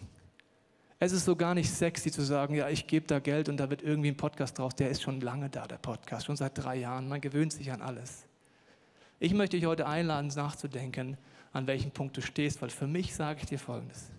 Es 1.05 1.11
ist 1.11 1.25
so 1.25 1.35
gar 1.35 1.53
nicht 1.53 1.69
sexy 1.69 2.11
zu 2.11 2.21
sagen, 2.21 2.55
ja, 2.55 2.69
ich 2.69 2.87
gebe 2.87 3.05
da 3.05 3.19
Geld 3.19 3.49
und 3.49 3.57
da 3.57 3.69
wird 3.69 3.81
irgendwie 3.81 4.07
ein 4.07 4.15
Podcast 4.15 4.57
draus. 4.57 4.73
Der 4.73 4.89
ist 4.89 5.01
schon 5.01 5.19
lange 5.19 5.49
da, 5.49 5.67
der 5.67 5.75
Podcast, 5.75 6.27
schon 6.27 6.37
seit 6.37 6.57
drei 6.57 6.77
Jahren. 6.77 7.09
Man 7.09 7.19
gewöhnt 7.19 7.51
sich 7.51 7.73
an 7.73 7.81
alles. 7.81 8.25
Ich 9.19 9.33
möchte 9.33 9.57
dich 9.57 9.65
heute 9.65 9.85
einladen, 9.85 10.31
nachzudenken, 10.33 11.17
an 11.51 11.67
welchem 11.67 11.91
Punkt 11.91 12.15
du 12.15 12.21
stehst, 12.21 12.61
weil 12.61 12.69
für 12.69 12.87
mich 12.87 13.13
sage 13.13 13.41
ich 13.41 13.47
dir 13.47 13.59
Folgendes. 13.59 14.11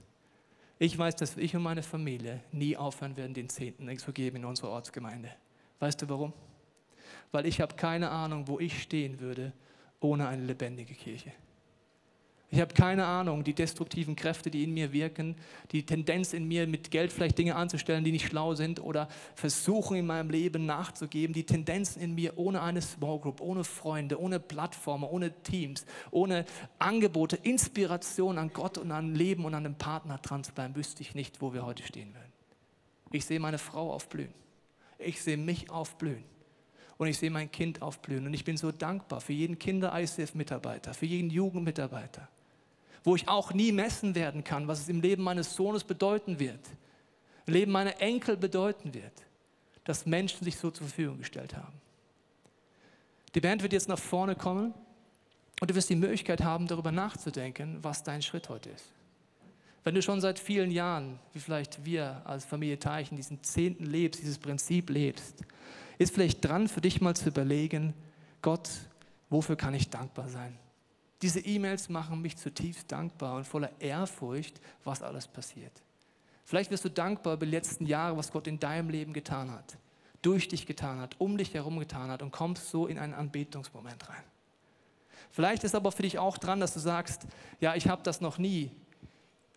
Ich 0.79 0.99
weiß, 0.99 1.17
dass 1.17 1.39
ich 1.39 1.57
und 1.57 1.63
meine 1.63 1.83
Familie 1.83 2.41
nie 2.53 2.77
aufhören 2.77 3.17
werden, 3.17 3.33
den 3.33 3.49
Zehnten 3.49 3.99
zu 3.99 4.13
geben 4.13 4.37
in 4.37 4.45
unserer 4.45 4.69
Ortsgemeinde. 4.69 5.31
Weißt 5.79 6.03
du 6.03 6.09
warum? 6.11 6.35
Weil 7.33 7.47
ich 7.47 7.63
habe 7.63 7.77
keine 7.77 8.11
Ahnung, 8.11 8.47
wo 8.47 8.61
ich 8.61 8.83
stehen 8.83 9.21
würde 9.21 9.55
ohne 10.01 10.29
eine 10.29 10.45
lebendige 10.45 10.93
Kirche. 10.93 11.33
Ich 12.55 12.61
habe 12.61 12.73
keine 12.73 13.05
Ahnung, 13.05 13.43
die 13.43 13.53
destruktiven 13.53 14.15
Kräfte, 14.15 14.49
die 14.49 14.63
in 14.63 14.73
mir 14.73 14.93
wirken, 14.93 15.35
die 15.73 15.85
Tendenz 15.85 16.33
in 16.33 16.47
mir, 16.47 16.69
mit 16.69 16.93
Geld 16.93 17.13
vielleicht 17.13 17.37
Dinge 17.37 17.57
anzustellen, 17.57 18.05
die 18.05 18.13
nicht 18.13 18.29
schlau 18.29 18.55
sind 18.55 18.79
oder 18.79 19.09
versuchen 19.35 19.97
in 19.97 20.07
meinem 20.07 20.31
Leben 20.31 20.65
nachzugeben, 20.65 21.35
die 21.35 21.43
Tendenzen 21.43 22.01
in 22.01 22.15
mir 22.15 22.39
ohne 22.39 22.63
eine 22.63 22.81
Small 22.81 23.19
Group, 23.19 23.41
ohne 23.41 23.65
Freunde, 23.65 24.21
ohne 24.21 24.39
Plattformen, 24.39 25.03
ohne 25.03 25.33
Teams, 25.43 25.85
ohne 26.13 26.45
Angebote, 26.79 27.35
Inspiration 27.43 28.39
an 28.39 28.53
Gott 28.53 28.79
und 28.79 28.93
an 28.93 29.17
Leben 29.17 29.45
und 29.45 29.55
an 29.55 29.67
einem 29.67 29.75
Partner 29.75 30.19
dran 30.19 30.45
zu 30.45 30.53
bleiben, 30.53 30.77
wüsste 30.77 31.03
ich 31.03 31.17
nicht, 31.17 31.43
wo 31.43 31.55
wir 31.55 31.67
heute 31.67 31.83
stehen 31.83 32.15
würden. 32.15 32.33
Ich 33.11 33.25
sehe 33.25 33.41
meine 33.41 33.59
Frau 33.59 33.93
aufblühen. 33.93 34.33
Ich 35.01 35.21
sehe 35.21 35.37
mich 35.37 35.71
aufblühen 35.71 36.23
und 36.99 37.09
ich 37.09 37.19
sehe 37.19 37.33
mein 37.33 37.51
Kind 37.51 37.83
aufblühen. 37.83 38.27
Und 38.27 38.35
ich 38.35 38.45
bin 38.45 38.57
so 38.57 38.71
dankbar 38.71 39.21
für 39.21 39.33
jeden 39.33 39.59
Kinder-ICF-Mitarbeiter, 39.59 40.95
für 40.95 41.07
jeden 41.07 41.31
Jugendmitarbeiter, 41.31 42.29
wo 43.05 43.15
ich 43.15 43.29
auch 43.29 43.53
nie 43.53 43.71
messen 43.71 44.15
werden 44.15 44.43
kann, 44.43 44.67
was 44.67 44.81
es 44.81 44.89
im 44.89 45.03
Leben 45.03 45.23
meines 45.23 45.55
Sohnes 45.55 45.85
bedeuten 45.85 46.41
wird, 46.41 46.61
im 47.47 47.53
Leben 47.53 47.71
meiner 47.71 48.01
Enkel 48.01 48.37
bedeuten 48.37 48.95
wird, 48.95 49.13
dass 49.85 50.07
Menschen 50.07 50.43
sich 50.43 50.57
so 50.57 50.71
zur 50.71 50.87
Verfügung 50.89 51.19
gestellt 51.19 51.55
haben. 51.55 51.75
Die 53.35 53.41
Band 53.41 53.63
wird 53.63 53.75
jetzt 53.75 53.89
nach 53.89 53.99
vorne 53.99 54.35
kommen 54.35 54.73
und 55.61 55.71
du 55.71 55.75
wirst 55.75 55.91
die 55.91 55.97
Möglichkeit 55.97 56.43
haben, 56.43 56.67
darüber 56.67 56.93
nachzudenken, 56.93 57.79
was 57.83 58.03
dein 58.03 58.23
Schritt 58.23 58.49
heute 58.49 58.71
ist. 58.71 58.87
Wenn 59.83 59.95
du 59.95 60.01
schon 60.01 60.23
seit 60.23 60.39
vielen 60.39 60.71
Jahren, 60.71 61.19
wie 61.35 61.41
vielleicht 61.41 61.85
wir 61.85 62.23
als 62.25 62.47
Familie 62.47 62.79
Teichen, 62.79 63.17
diesen 63.17 63.43
Zehnten 63.43 63.85
lebst, 63.85 64.23
dieses 64.23 64.39
Prinzip 64.39 64.89
lebst, 64.89 65.45
ist 65.99 66.15
vielleicht 66.15 66.43
dran 66.43 66.69
für 66.69 66.81
dich 66.81 67.03
mal 67.03 67.15
zu 67.15 67.29
überlegen, 67.29 67.93
Gott, 68.41 68.71
wofür 69.29 69.57
kann 69.57 69.75
ich 69.75 69.91
dankbar 69.91 70.29
sein? 70.29 70.57
Diese 71.23 71.41
E-Mails 71.41 71.89
machen 71.89 72.21
mich 72.21 72.37
zutiefst 72.37 72.91
dankbar 72.91 73.37
und 73.37 73.47
voller 73.47 73.71
Ehrfurcht, 73.81 74.61
was 74.85 75.03
alles 75.03 75.27
passiert. 75.27 75.83
Vielleicht 76.45 76.71
wirst 76.71 76.85
du 76.85 76.91
dankbar 76.91 77.35
über 77.35 77.47
die 77.47 77.53
letzten 77.53 77.87
Jahre, 77.87 78.17
was 78.17 78.31
Gott 78.31 78.47
in 78.47 78.59
deinem 78.59 78.91
Leben 78.91 79.13
getan 79.13 79.51
hat, 79.51 79.79
durch 80.21 80.49
dich 80.49 80.67
getan 80.67 81.01
hat, 81.01 81.17
um 81.19 81.39
dich 81.39 81.55
herum 81.55 81.79
getan 81.79 82.11
hat 82.11 82.23
und 82.23 82.31
kommst 82.31 82.69
so 82.69 82.87
in 82.87 82.99
einen 82.99 83.15
Anbetungsmoment 83.15 84.09
rein. 84.09 84.25
Vielleicht 85.31 85.65
ist 85.65 85.75
aber 85.75 85.91
für 85.91 86.03
dich 86.03 86.19
auch 86.19 86.39
dran, 86.39 86.61
dass 86.61 86.75
du 86.75 86.81
sagst, 86.81 87.27
ja, 87.61 87.75
ich 87.75 87.89
habe 87.89 88.03
das 88.03 88.21
noch 88.21 88.39
nie 88.39 88.71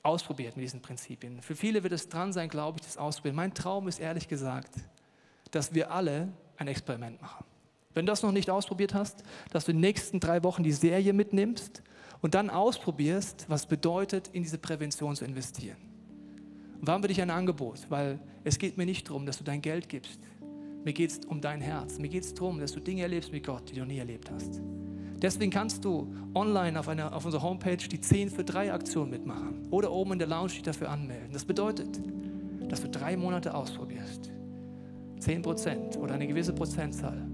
ausprobiert 0.01 0.55
mit 0.55 0.63
diesen 0.63 0.81
Prinzipien. 0.81 1.41
Für 1.41 1.55
viele 1.55 1.83
wird 1.83 1.93
es 1.93 2.07
dran 2.07 2.31
sein, 2.31 2.49
glaube 2.49 2.79
ich, 2.79 2.85
das 2.85 2.97
ausprobieren. 2.97 3.35
Mein 3.35 3.53
Traum 3.53 3.87
ist 3.87 3.99
ehrlich 3.99 4.27
gesagt, 4.27 4.71
dass 5.51 5.73
wir 5.73 5.91
alle 5.91 6.29
ein 6.57 6.67
Experiment 6.67 7.21
machen. 7.21 7.45
Wenn 7.93 8.05
du 8.05 8.11
das 8.11 8.23
noch 8.23 8.31
nicht 8.31 8.49
ausprobiert 8.49 8.93
hast, 8.93 9.23
dass 9.51 9.65
du 9.65 9.71
in 9.71 9.77
den 9.77 9.81
nächsten 9.81 10.19
drei 10.19 10.43
Wochen 10.43 10.63
die 10.63 10.71
Serie 10.71 11.13
mitnimmst 11.13 11.81
und 12.21 12.35
dann 12.35 12.49
ausprobierst, 12.49 13.45
was 13.47 13.65
bedeutet, 13.65 14.29
in 14.33 14.43
diese 14.43 14.57
Prävention 14.57 15.15
zu 15.15 15.25
investieren. 15.25 15.77
Warum 16.81 17.03
will 17.03 17.11
ich 17.11 17.21
ein 17.21 17.29
Angebot? 17.29 17.87
Weil 17.89 18.19
es 18.43 18.59
geht 18.59 18.77
mir 18.77 18.85
nicht 18.85 19.09
darum, 19.09 19.25
dass 19.25 19.37
du 19.37 19.43
dein 19.43 19.61
Geld 19.61 19.89
gibst. 19.89 20.19
Mir 20.83 20.93
geht 20.93 21.11
es 21.11 21.19
um 21.25 21.41
dein 21.41 21.59
Herz. 21.59 21.97
Mir 21.97 22.07
geht 22.07 22.23
es 22.23 22.33
darum, 22.33 22.59
dass 22.59 22.71
du 22.71 22.79
Dinge 22.79 23.01
erlebst 23.01 23.31
mit 23.31 23.45
Gott, 23.45 23.69
die 23.69 23.75
du 23.75 23.85
nie 23.85 23.97
erlebt 23.97 24.29
hast. 24.31 24.61
Deswegen 25.19 25.51
kannst 25.51 25.83
du 25.83 26.13
online 26.35 26.79
auf, 26.79 26.87
einer, 26.87 27.13
auf 27.15 27.25
unserer 27.25 27.41
Homepage 27.41 27.77
die 27.77 27.99
10 27.99 28.29
für 28.29 28.43
3 28.43 28.71
Aktion 28.71 29.09
mitmachen 29.09 29.67
oder 29.71 29.91
oben 29.91 30.13
in 30.13 30.19
der 30.19 30.27
Lounge 30.27 30.49
dich 30.49 30.61
dafür 30.61 30.89
anmelden. 30.89 31.33
Das 31.33 31.43
bedeutet, 31.43 31.99
dass 32.69 32.81
du 32.81 32.89
drei 32.89 33.17
Monate 33.17 33.55
ausprobierst, 33.55 34.31
10 35.19 35.41
Prozent 35.41 35.97
oder 35.97 36.13
eine 36.13 36.27
gewisse 36.27 36.53
Prozentzahl 36.53 37.27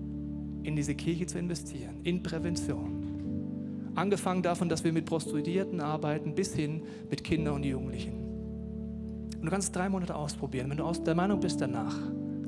in 0.63 0.75
diese 0.75 0.95
Kirche 0.95 1.25
zu 1.25 1.37
investieren, 1.37 1.99
in 2.03 2.23
Prävention. 2.23 3.91
Angefangen 3.95 4.41
davon, 4.41 4.69
dass 4.69 4.83
wir 4.83 4.91
mit 4.91 5.05
Prostituierten 5.05 5.79
arbeiten, 5.79 6.33
bis 6.33 6.55
hin 6.55 6.83
mit 7.09 7.23
Kindern 7.23 7.55
und 7.55 7.63
Jugendlichen. 7.63 8.13
Und 8.13 9.43
du 9.43 9.49
kannst 9.49 9.75
drei 9.75 9.89
Monate 9.89 10.15
ausprobieren. 10.15 10.69
Wenn 10.69 10.77
du 10.77 10.83
aus 10.83 11.03
der 11.03 11.15
Meinung 11.15 11.39
bist 11.39 11.61
danach, 11.61 11.95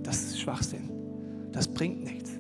das 0.01 0.23
ist 0.23 0.39
Schwachsinn, 0.39 0.89
das 1.51 1.67
bringt 1.67 2.04
nichts. 2.04 2.32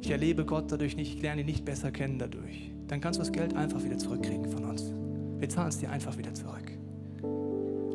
Ich 0.00 0.10
erlebe 0.10 0.44
Gott 0.44 0.70
dadurch 0.70 0.96
nicht, 0.96 1.14
ich 1.16 1.22
lerne 1.22 1.42
ihn 1.42 1.46
nicht 1.46 1.64
besser 1.64 1.90
kennen 1.90 2.18
dadurch. 2.18 2.72
Dann 2.88 3.00
kannst 3.00 3.18
du 3.18 3.22
das 3.22 3.32
Geld 3.32 3.54
einfach 3.54 3.82
wieder 3.84 3.98
zurückkriegen 3.98 4.50
von 4.50 4.64
uns. 4.64 4.92
Wir 5.38 5.48
zahlen 5.48 5.68
es 5.68 5.78
dir 5.78 5.90
einfach 5.90 6.18
wieder 6.18 6.34
zurück. 6.34 6.72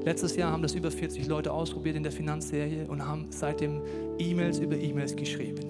Letztes 0.04 0.36
Jahr 0.36 0.52
haben 0.52 0.64
das 0.64 0.74
über 0.74 0.90
40 0.90 1.28
Leute 1.28 1.52
ausprobiert 1.52 1.96
in 1.96 2.04
der 2.04 2.12
Finanzserie 2.12 2.88
und 2.88 3.06
haben 3.06 3.28
seitdem 3.30 3.82
E-Mails 4.18 4.60
über 4.60 4.78
E-Mails 4.78 5.16
geschrieben. 5.16 5.69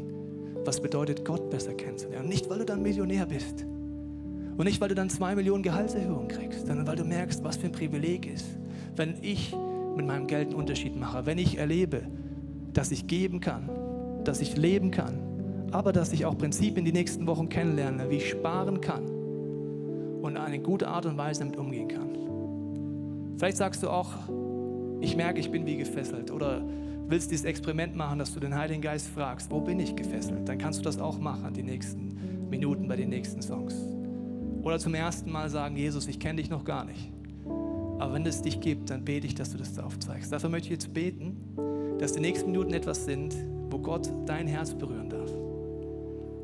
Was 0.66 0.82
bedeutet, 0.82 1.26
Gott 1.26 1.50
besser 1.50 1.74
kennenzulernen? 1.74 2.28
Nicht, 2.28 2.50
weil 2.50 2.60
du 2.60 2.66
dann 2.66 2.82
Millionär 2.82 3.26
bist. 3.26 3.66
Und 4.58 4.66
nicht, 4.66 4.82
weil 4.82 4.90
du 4.90 4.96
dann 4.96 5.10
zwei 5.10 5.36
Millionen 5.36 5.64
Gehaltserhöhung 5.64 6.28
kriegst, 6.28 6.68
sondern 6.68 6.86
weil 6.86 6.98
du 6.98 7.06
merkst, 7.06 7.44
was 7.44 7.58
für 7.58 7.68
ein 7.68 7.72
Privileg 7.72 8.26
ist, 8.26 8.46
wenn 8.96 9.16
ich 9.22 9.56
mit 9.96 10.06
meinem 10.06 10.28
Geld 10.28 10.50
einen 10.50 10.56
Unterschied 10.56 10.98
mache, 11.00 11.26
wenn 11.26 11.38
ich 11.38 11.58
erlebe, 11.58 12.02
dass 12.74 12.92
ich 12.92 13.08
geben 13.08 13.40
kann, 13.40 13.70
dass 14.26 14.42
ich 14.42 14.58
leben 14.58 14.92
kann, 14.92 15.20
aber 15.72 15.94
dass 15.94 16.12
ich 16.12 16.26
auch 16.26 16.38
Prinzipien 16.38 16.86
die 16.86 16.92
nächsten 16.92 17.26
Wochen 17.28 17.50
kennenlerne, 17.50 18.10
wie 18.10 18.18
ich 18.18 18.30
sparen 18.30 18.82
kann 18.82 19.06
und 20.22 20.38
eine 20.38 20.60
gute 20.60 20.88
Art 20.88 21.06
und 21.06 21.18
Weise 21.18 21.42
damit 21.42 21.58
umgehen 21.58 21.88
kann. 21.88 22.10
Vielleicht 23.38 23.58
sagst 23.58 23.82
du 23.84 23.90
auch, 23.90 24.12
ich 25.00 25.16
merke, 25.16 25.40
ich 25.40 25.50
bin 25.50 25.66
wie 25.66 25.78
gefesselt 25.78 26.32
oder 26.32 26.62
willst 27.10 27.32
dieses 27.32 27.46
Experiment 27.46 27.96
machen, 27.96 28.20
dass 28.20 28.34
du 28.34 28.40
den 28.40 28.56
Heiligen 28.56 28.82
Geist 28.82 29.08
fragst, 29.08 29.50
wo 29.50 29.60
bin 29.60 29.80
ich 29.80 29.96
gefesselt? 29.96 30.48
Dann 30.48 30.58
kannst 30.58 30.80
du 30.80 30.84
das 30.84 31.00
auch 31.00 31.18
machen, 31.18 31.54
die 31.54 31.64
nächsten 31.64 32.50
Minuten 32.50 32.88
bei 32.88 32.96
den 32.96 33.10
nächsten 33.10 33.42
Songs. 33.42 33.76
Oder 34.62 34.78
zum 34.78 34.94
ersten 34.94 35.32
Mal 35.32 35.50
sagen, 35.50 35.76
Jesus, 35.76 36.08
ich 36.08 36.20
kenne 36.20 36.42
dich 36.42 36.50
noch 36.50 36.64
gar 36.64 36.86
nicht. 36.86 37.12
Aber 38.00 38.14
wenn 38.14 38.26
es 38.26 38.42
dich 38.42 38.62
gibt, 38.62 38.90
dann 38.90 39.04
bete 39.04 39.26
ich, 39.26 39.36
dass 39.36 39.52
du 39.52 39.58
das 39.58 39.78
aufzeigst. 39.80 40.32
Dafür 40.32 40.50
möchte 40.50 40.68
ich 40.68 40.72
jetzt 40.72 40.94
beten, 40.94 41.38
dass 42.00 42.14
die 42.14 42.20
nächsten 42.20 42.52
Minuten 42.52 42.74
etwas 42.74 43.06
sind, 43.06 43.36
wo 43.70 43.80
Gott 43.80 44.10
dein 44.26 44.48
Herz 44.48 44.74
berühren 44.74 45.10
darf. 45.10 45.30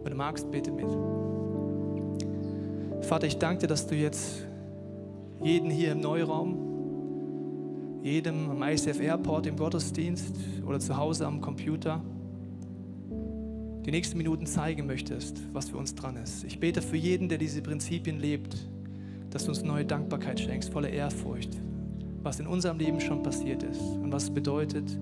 Wenn 0.03 0.11
du 0.11 0.17
magst, 0.17 0.49
bete 0.51 0.71
mit. 0.71 0.87
Vater, 3.05 3.27
ich 3.27 3.37
danke 3.37 3.61
dir, 3.61 3.67
dass 3.67 3.85
du 3.87 3.95
jetzt 3.95 4.45
jeden 5.41 5.69
hier 5.69 5.91
im 5.91 6.01
Neuraum 6.01 6.64
jedem 8.05 8.51
am 8.51 8.61
ICF 8.61 9.01
Airport 9.01 9.47
im 9.47 9.57
Gottesdienst 9.57 10.35
oder 10.63 10.79
zu 10.79 10.95
Hause 10.95 11.25
am 11.25 11.41
Computer 11.41 12.03
die 13.83 13.89
nächsten 13.89 14.17
Minuten 14.17 14.45
zeigen 14.45 14.85
möchtest, 14.85 15.41
was 15.53 15.69
für 15.69 15.77
uns 15.77 15.95
dran 15.95 16.15
ist. 16.17 16.43
Ich 16.43 16.59
bete 16.59 16.83
für 16.83 16.97
jeden, 16.97 17.29
der 17.29 17.39
diese 17.39 17.63
Prinzipien 17.63 18.19
lebt, 18.19 18.69
dass 19.31 19.45
du 19.45 19.49
uns 19.49 19.63
neue 19.63 19.85
Dankbarkeit 19.85 20.39
schenkst, 20.39 20.71
volle 20.71 20.89
Ehrfurcht, 20.89 21.59
was 22.21 22.39
in 22.39 22.45
unserem 22.45 22.77
Leben 22.77 23.01
schon 23.01 23.23
passiert 23.23 23.63
ist 23.63 23.81
und 23.81 24.11
was 24.11 24.25
es 24.25 24.29
bedeutet, 24.29 24.99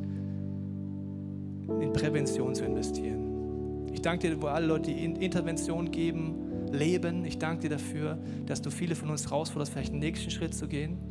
in 1.81 1.91
Prävention 1.91 2.55
zu 2.55 2.63
investieren. 2.63 3.89
Ich 3.91 4.01
danke 4.01 4.29
dir, 4.29 4.41
wo 4.41 4.47
alle 4.47 4.65
Leute, 4.65 4.93
die 4.93 5.03
Intervention 5.03 5.91
geben, 5.91 6.69
leben. 6.71 7.25
Ich 7.25 7.37
danke 7.37 7.63
dir 7.63 7.71
dafür, 7.71 8.17
dass 8.45 8.61
du 8.61 8.69
viele 8.69 8.95
von 8.95 9.09
uns 9.09 9.25
herausforderst, 9.25 9.73
vielleicht 9.73 9.91
den 9.91 9.99
nächsten 9.99 10.31
Schritt 10.31 10.55
zu 10.55 10.69
gehen 10.69 11.02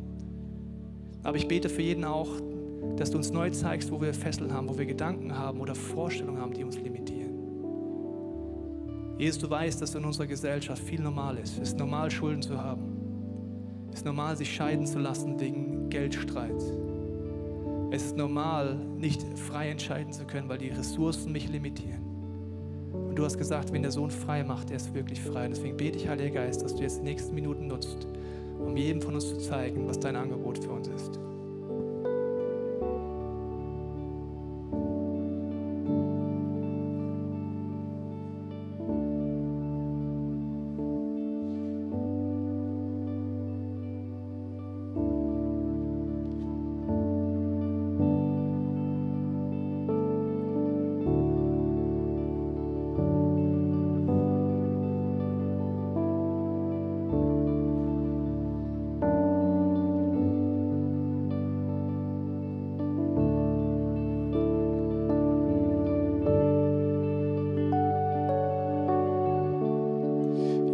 aber 1.23 1.37
ich 1.37 1.47
bete 1.47 1.69
für 1.69 1.81
jeden 1.81 2.03
auch, 2.03 2.29
dass 2.97 3.11
du 3.11 3.17
uns 3.17 3.31
neu 3.31 3.49
zeigst, 3.49 3.91
wo 3.91 4.01
wir 4.01 4.13
Fesseln 4.13 4.53
haben, 4.53 4.69
wo 4.69 4.77
wir 4.77 4.85
Gedanken 4.85 5.37
haben 5.37 5.59
oder 5.61 5.73
Vorstellungen 5.73 6.39
haben, 6.39 6.53
die 6.53 6.63
uns 6.63 6.77
limitieren. 6.77 7.31
Jesus, 9.17 9.39
du 9.39 9.49
weißt, 9.49 9.81
dass 9.81 9.95
in 9.95 10.03
unserer 10.05 10.27
Gesellschaft 10.27 10.83
viel 10.83 11.01
normal 11.01 11.37
ist. 11.37 11.57
Es 11.57 11.69
ist 11.69 11.79
normal, 11.79 12.11
Schulden 12.11 12.41
zu 12.41 12.61
haben. 12.61 13.03
Es 13.91 13.99
ist 13.99 14.05
normal, 14.05 14.35
sich 14.35 14.53
scheiden 14.53 14.85
zu 14.85 14.99
lassen 14.99 15.39
wegen 15.39 15.89
Geldstreit. 15.89 16.61
Es 17.91 18.05
ist 18.05 18.17
normal, 18.17 18.75
nicht 18.97 19.21
frei 19.37 19.69
entscheiden 19.69 20.11
zu 20.11 20.25
können, 20.25 20.49
weil 20.49 20.57
die 20.57 20.69
Ressourcen 20.69 21.31
mich 21.31 21.47
limitieren. 21.47 22.01
Und 22.91 23.15
du 23.15 23.23
hast 23.23 23.37
gesagt, 23.37 23.71
wenn 23.71 23.83
der 23.83 23.91
Sohn 23.91 24.09
frei 24.09 24.43
macht, 24.43 24.71
er 24.71 24.77
ist 24.77 24.93
wirklich 24.95 25.21
frei. 25.21 25.45
Und 25.45 25.51
deswegen 25.51 25.77
bete 25.77 25.99
ich, 25.99 26.07
Heiliger 26.07 26.41
Geist, 26.41 26.63
dass 26.63 26.75
du 26.75 26.81
jetzt 26.81 26.99
die 26.99 27.03
nächsten 27.03 27.35
Minuten 27.35 27.67
nutzt, 27.67 28.07
um 28.65 28.77
jedem 28.77 29.01
von 29.01 29.15
uns 29.15 29.29
zu 29.29 29.37
zeigen, 29.37 29.87
was 29.87 29.99
dein 29.99 30.15
Angebot 30.15 30.63
für 30.63 30.71
uns 30.71 30.87
ist. 30.87 31.19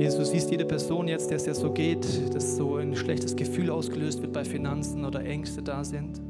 Siehst 0.07 0.49
jede 0.49 0.65
Person 0.65 1.07
jetzt, 1.09 1.29
der 1.29 1.37
es 1.37 1.45
ja 1.45 1.53
so 1.53 1.71
geht, 1.71 2.33
dass 2.33 2.55
so 2.55 2.77
ein 2.77 2.95
schlechtes 2.95 3.35
Gefühl 3.35 3.69
ausgelöst 3.69 4.21
wird 4.21 4.31
bei 4.31 4.45
Finanzen 4.45 5.03
oder 5.03 5.25
Ängste 5.25 5.61
da 5.61 5.83
sind 5.83 6.21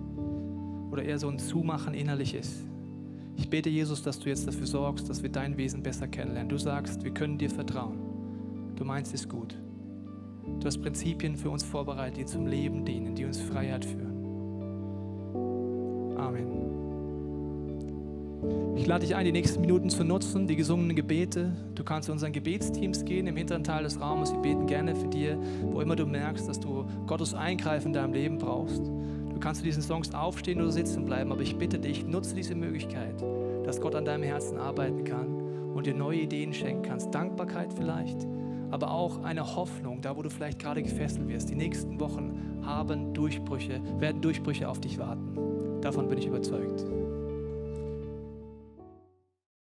oder 0.91 1.03
eher 1.03 1.19
so 1.19 1.27
ein 1.27 1.37
Zumachen 1.37 1.93
innerlich 1.93 2.33
ist. 2.33 2.63
Ich 3.37 3.49
bete, 3.49 3.69
Jesus, 3.69 4.01
dass 4.01 4.19
du 4.19 4.29
jetzt 4.29 4.47
dafür 4.47 4.65
sorgst, 4.65 5.07
dass 5.09 5.21
wir 5.21 5.29
dein 5.29 5.55
Wesen 5.57 5.83
besser 5.83 6.07
kennenlernen. 6.07 6.49
Du 6.49 6.57
sagst, 6.57 7.03
wir 7.03 7.11
können 7.11 7.37
dir 7.37 7.49
vertrauen. 7.49 7.99
Du 8.75 8.83
meinst 8.85 9.13
es 9.13 9.29
gut. 9.29 9.55
Du 10.59 10.65
hast 10.65 10.81
Prinzipien 10.81 11.35
für 11.35 11.49
uns 11.51 11.63
vorbereitet, 11.63 12.17
die 12.17 12.25
zum 12.25 12.47
Leben 12.47 12.83
dienen, 12.85 13.13
die 13.13 13.25
uns 13.25 13.39
Freiheit 13.39 13.85
führen. 13.85 14.08
Ich 18.79 18.87
lade 18.87 19.05
dich 19.05 19.13
ein, 19.13 19.25
die 19.25 19.33
nächsten 19.33 19.59
Minuten 19.59 19.89
zu 19.89 20.05
nutzen, 20.05 20.47
die 20.47 20.55
gesungenen 20.55 20.95
Gebete. 20.95 21.51
Du 21.75 21.83
kannst 21.83 22.05
zu 22.05 22.13
unseren 22.13 22.31
Gebetsteams 22.31 23.03
gehen 23.03 23.27
im 23.27 23.35
hinteren 23.35 23.61
Teil 23.61 23.83
des 23.83 23.99
Raumes. 23.99 24.31
Wir 24.31 24.39
beten 24.39 24.67
gerne 24.67 24.95
für 24.95 25.09
dir, 25.09 25.37
wo 25.63 25.81
immer 25.81 25.97
du 25.97 26.05
merkst, 26.05 26.47
dass 26.47 26.61
du 26.61 26.85
Gottes 27.05 27.33
Eingreifen 27.33 27.87
in 27.87 27.93
deinem 27.93 28.13
Leben 28.13 28.37
brauchst. 28.37 28.87
Du 28.87 29.37
kannst 29.41 29.59
zu 29.59 29.65
diesen 29.65 29.83
Songs 29.83 30.13
aufstehen 30.15 30.61
oder 30.61 30.71
sitzen 30.71 31.03
bleiben, 31.03 31.33
aber 31.33 31.41
ich 31.41 31.57
bitte 31.57 31.77
dich, 31.77 32.05
nutze 32.05 32.35
diese 32.35 32.55
Möglichkeit, 32.55 33.21
dass 33.65 33.81
Gott 33.81 33.95
an 33.95 34.05
deinem 34.05 34.23
Herzen 34.23 34.57
arbeiten 34.57 35.03
kann 35.03 35.27
und 35.75 35.85
dir 35.85 35.93
neue 35.93 36.21
Ideen 36.21 36.53
schenken 36.53 36.83
kannst. 36.83 37.13
Dankbarkeit 37.13 37.73
vielleicht, 37.73 38.25
aber 38.71 38.91
auch 38.91 39.23
eine 39.23 39.57
Hoffnung, 39.57 39.99
da 39.99 40.15
wo 40.15 40.21
du 40.21 40.29
vielleicht 40.29 40.57
gerade 40.57 40.81
gefesselt 40.81 41.27
wirst. 41.27 41.49
Die 41.49 41.55
nächsten 41.55 41.99
Wochen 41.99 42.61
haben 42.63 43.13
Durchbrüche, 43.13 43.81
werden 43.99 44.21
Durchbrüche 44.21 44.69
auf 44.69 44.79
dich 44.79 44.97
warten. 44.97 45.81
Davon 45.81 46.07
bin 46.07 46.17
ich 46.17 46.27
überzeugt. 46.27 46.85